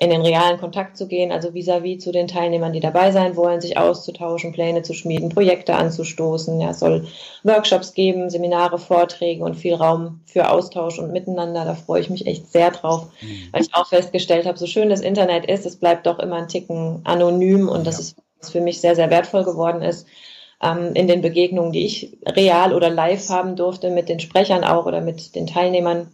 [0.00, 3.36] in den realen Kontakt zu gehen, also vis-à-vis -vis zu den Teilnehmern, die dabei sein
[3.36, 6.58] wollen, sich auszutauschen, Pläne zu schmieden, Projekte anzustoßen.
[6.58, 7.06] Ja, es soll
[7.44, 11.66] Workshops geben, Seminare, Vorträge und viel Raum für Austausch und Miteinander.
[11.66, 13.48] Da freue ich mich echt sehr drauf, mhm.
[13.52, 16.48] weil ich auch festgestellt habe, so schön das Internet ist, es bleibt doch immer ein
[16.48, 20.06] Ticken anonym und das ist was für mich sehr, sehr wertvoll geworden ist
[20.62, 24.86] ähm, in den Begegnungen, die ich real oder live haben durfte, mit den Sprechern auch
[24.86, 26.08] oder mit den Teilnehmern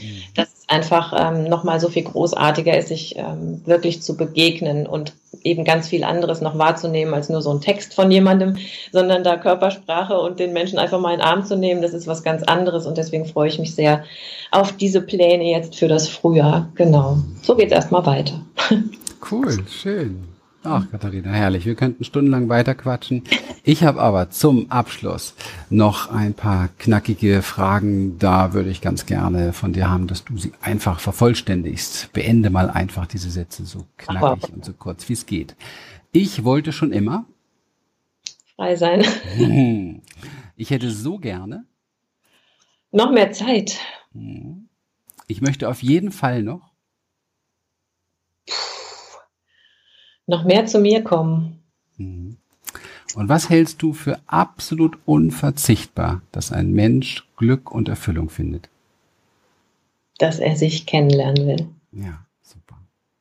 [0.00, 0.22] Mhm.
[0.34, 5.64] dass einfach ähm, nochmal so viel großartiger ist, sich ähm, wirklich zu begegnen und eben
[5.64, 8.56] ganz viel anderes noch wahrzunehmen als nur so ein Text von jemandem,
[8.92, 12.06] sondern da Körpersprache und den Menschen einfach mal in den Arm zu nehmen, das ist
[12.06, 14.04] was ganz anderes und deswegen freue ich mich sehr
[14.50, 16.68] auf diese Pläne jetzt für das Frühjahr.
[16.74, 17.18] Genau.
[17.42, 18.40] So geht es erstmal weiter.
[19.30, 20.37] Cool, schön.
[20.70, 21.64] Ach, Katharina, herrlich.
[21.64, 23.24] Wir könnten stundenlang weiterquatschen.
[23.64, 25.34] Ich habe aber zum Abschluss
[25.70, 28.18] noch ein paar knackige Fragen.
[28.18, 32.12] Da würde ich ganz gerne von dir haben, dass du sie einfach vervollständigst.
[32.12, 35.56] Beende mal einfach diese Sätze so knackig und so kurz, wie es geht.
[36.12, 37.24] Ich wollte schon immer
[38.56, 39.04] frei sein.
[40.60, 41.64] Ich hätte so gerne
[42.90, 43.78] noch mehr Zeit.
[45.28, 46.72] Ich möchte auf jeden Fall noch
[50.28, 51.58] noch mehr zu mir kommen.
[51.96, 52.36] Mhm.
[53.14, 58.68] Und was hältst du für absolut unverzichtbar, dass ein Mensch Glück und Erfüllung findet?
[60.18, 61.68] Dass er sich kennenlernen will.
[61.92, 62.76] Ja, super.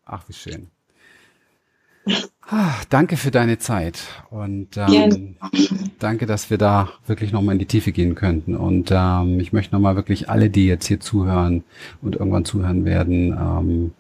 [0.05, 0.68] Ach, wie schön.
[2.49, 3.99] Ah, danke für deine Zeit
[4.30, 5.36] und ähm,
[5.99, 8.55] danke, dass wir da wirklich nochmal in die Tiefe gehen könnten.
[8.55, 11.66] Und ähm, ich möchte nochmal wirklich alle, die jetzt hier zuhören
[12.01, 13.91] und irgendwann zuhören werden, ähm,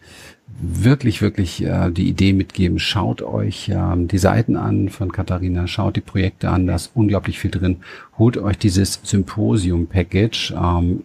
[0.59, 2.79] wirklich, wirklich äh, die Idee mitgeben.
[2.79, 7.39] Schaut euch äh, die Seiten an von Katharina, schaut die Projekte an, da ist unglaublich
[7.39, 7.77] viel drin.
[8.17, 10.53] Holt euch dieses Symposium-Package.
[10.57, 11.03] Ähm,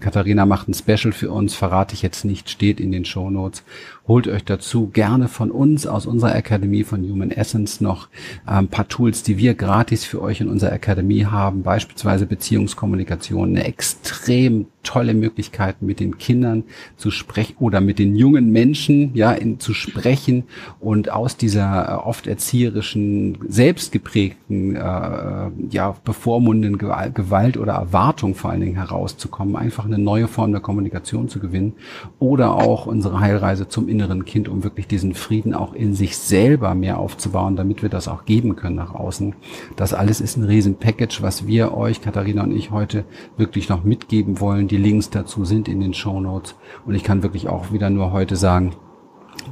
[0.00, 3.64] Katharina macht ein Special für uns, verrate ich jetzt nicht, steht in den Show Notes.
[4.08, 8.08] Holt euch dazu gerne von uns aus unserer Akademie von Human Essence noch
[8.44, 13.64] ein paar Tools, die wir gratis für euch in unserer Akademie haben, beispielsweise Beziehungskommunikation, eine
[13.64, 16.62] extrem tolle Möglichkeit mit den Kindern
[16.96, 20.44] zu sprechen oder mit den jungen Menschen Menschen ja in, zu sprechen
[20.80, 28.60] und aus dieser äh, oft erzieherischen, selbstgeprägten, äh, ja bevormundenden Gewalt oder Erwartung vor allen
[28.60, 31.74] Dingen herauszukommen, einfach eine neue Form der Kommunikation zu gewinnen
[32.18, 36.74] oder auch unsere Heilreise zum inneren Kind, um wirklich diesen Frieden auch in sich selber
[36.74, 39.34] mehr aufzubauen, damit wir das auch geben können nach außen.
[39.74, 43.04] Das alles ist ein riesen Package, was wir euch, Katharina und ich, heute
[43.38, 44.68] wirklich noch mitgeben wollen.
[44.68, 46.56] Die Links dazu sind in den Show Notes.
[46.84, 48.72] Und ich kann wirklich auch wieder nur heute sagen,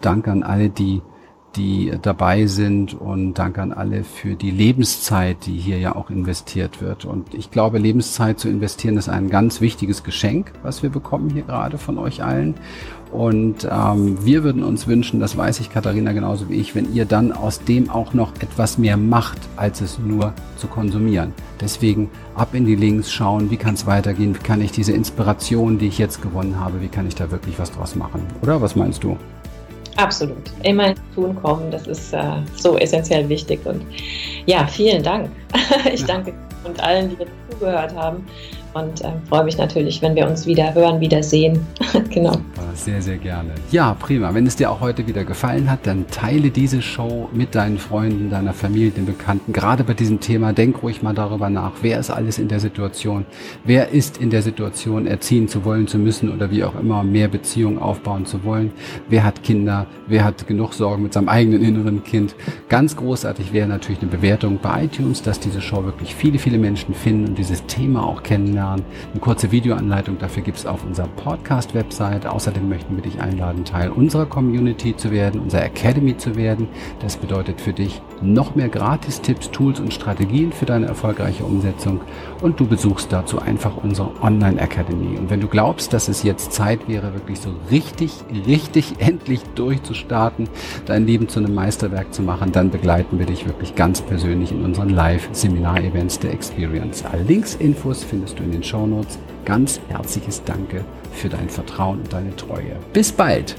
[0.02, 1.00] danke an alle, die
[1.56, 6.80] die dabei sind und danke an alle für die Lebenszeit, die hier ja auch investiert
[6.80, 7.04] wird.
[7.04, 11.42] Und ich glaube, Lebenszeit zu investieren ist ein ganz wichtiges Geschenk, was wir bekommen hier
[11.42, 12.54] gerade von euch allen.
[13.14, 17.04] Und ähm, wir würden uns wünschen, das weiß ich, Katharina, genauso wie ich, wenn ihr
[17.04, 21.32] dann aus dem auch noch etwas mehr macht, als es nur zu konsumieren.
[21.60, 25.78] Deswegen ab in die Links schauen, wie kann es weitergehen, wie kann ich diese Inspiration,
[25.78, 28.20] die ich jetzt gewonnen habe, wie kann ich da wirklich was draus machen?
[28.42, 29.16] Oder was meinst du?
[29.94, 30.50] Absolut.
[30.64, 33.60] Immer ins Tun kommen, das ist äh, so essentiell wichtig.
[33.64, 33.80] Und
[34.46, 35.30] ja, vielen Dank.
[35.94, 36.34] ich danke
[36.64, 37.16] und allen, die
[37.52, 38.24] zugehört haben
[38.74, 41.64] und äh, freue mich natürlich, wenn wir uns wieder hören, wieder sehen.
[42.10, 42.36] genau.
[42.74, 43.50] Sehr, sehr gerne.
[43.70, 44.34] Ja, prima.
[44.34, 48.30] Wenn es dir auch heute wieder gefallen hat, dann teile diese Show mit deinen Freunden,
[48.30, 49.52] deiner Familie, den Bekannten.
[49.52, 51.72] Gerade bei diesem Thema, denk ruhig mal darüber nach.
[51.82, 53.26] Wer ist alles in der Situation?
[53.64, 57.28] Wer ist in der Situation, erziehen zu wollen, zu müssen oder wie auch immer, mehr
[57.28, 58.72] Beziehungen aufbauen zu wollen?
[59.08, 59.86] Wer hat Kinder?
[60.08, 62.34] Wer hat genug Sorgen mit seinem eigenen inneren Kind?
[62.68, 66.92] Ganz großartig wäre natürlich eine Bewertung bei iTunes, dass diese Show wirklich viele, viele Menschen
[66.92, 68.84] finden und dieses Thema auch kennenlernen Jahren.
[69.12, 72.26] Eine kurze Videoanleitung dafür gibt es auf unserer Podcast-Website.
[72.26, 76.68] Außerdem möchten wir dich einladen, Teil unserer Community zu werden, unserer Academy zu werden.
[77.00, 82.00] Das bedeutet für dich noch mehr Gratis-Tipps, Tools und Strategien für deine erfolgreiche Umsetzung.
[82.40, 85.18] Und du besuchst dazu einfach unsere Online-Academy.
[85.18, 88.12] Und wenn du glaubst, dass es jetzt Zeit wäre, wirklich so richtig,
[88.46, 90.48] richtig endlich durchzustarten,
[90.86, 94.64] dein Leben zu einem Meisterwerk zu machen, dann begleiten wir dich wirklich ganz persönlich in
[94.64, 97.04] unseren Live-Seminar-Events der Experience.
[97.04, 99.18] Alle Links, Infos findest du in den Shownotes.
[99.44, 102.76] Ganz herzliches Danke für dein Vertrauen und deine Treue.
[102.92, 103.56] Bis bald!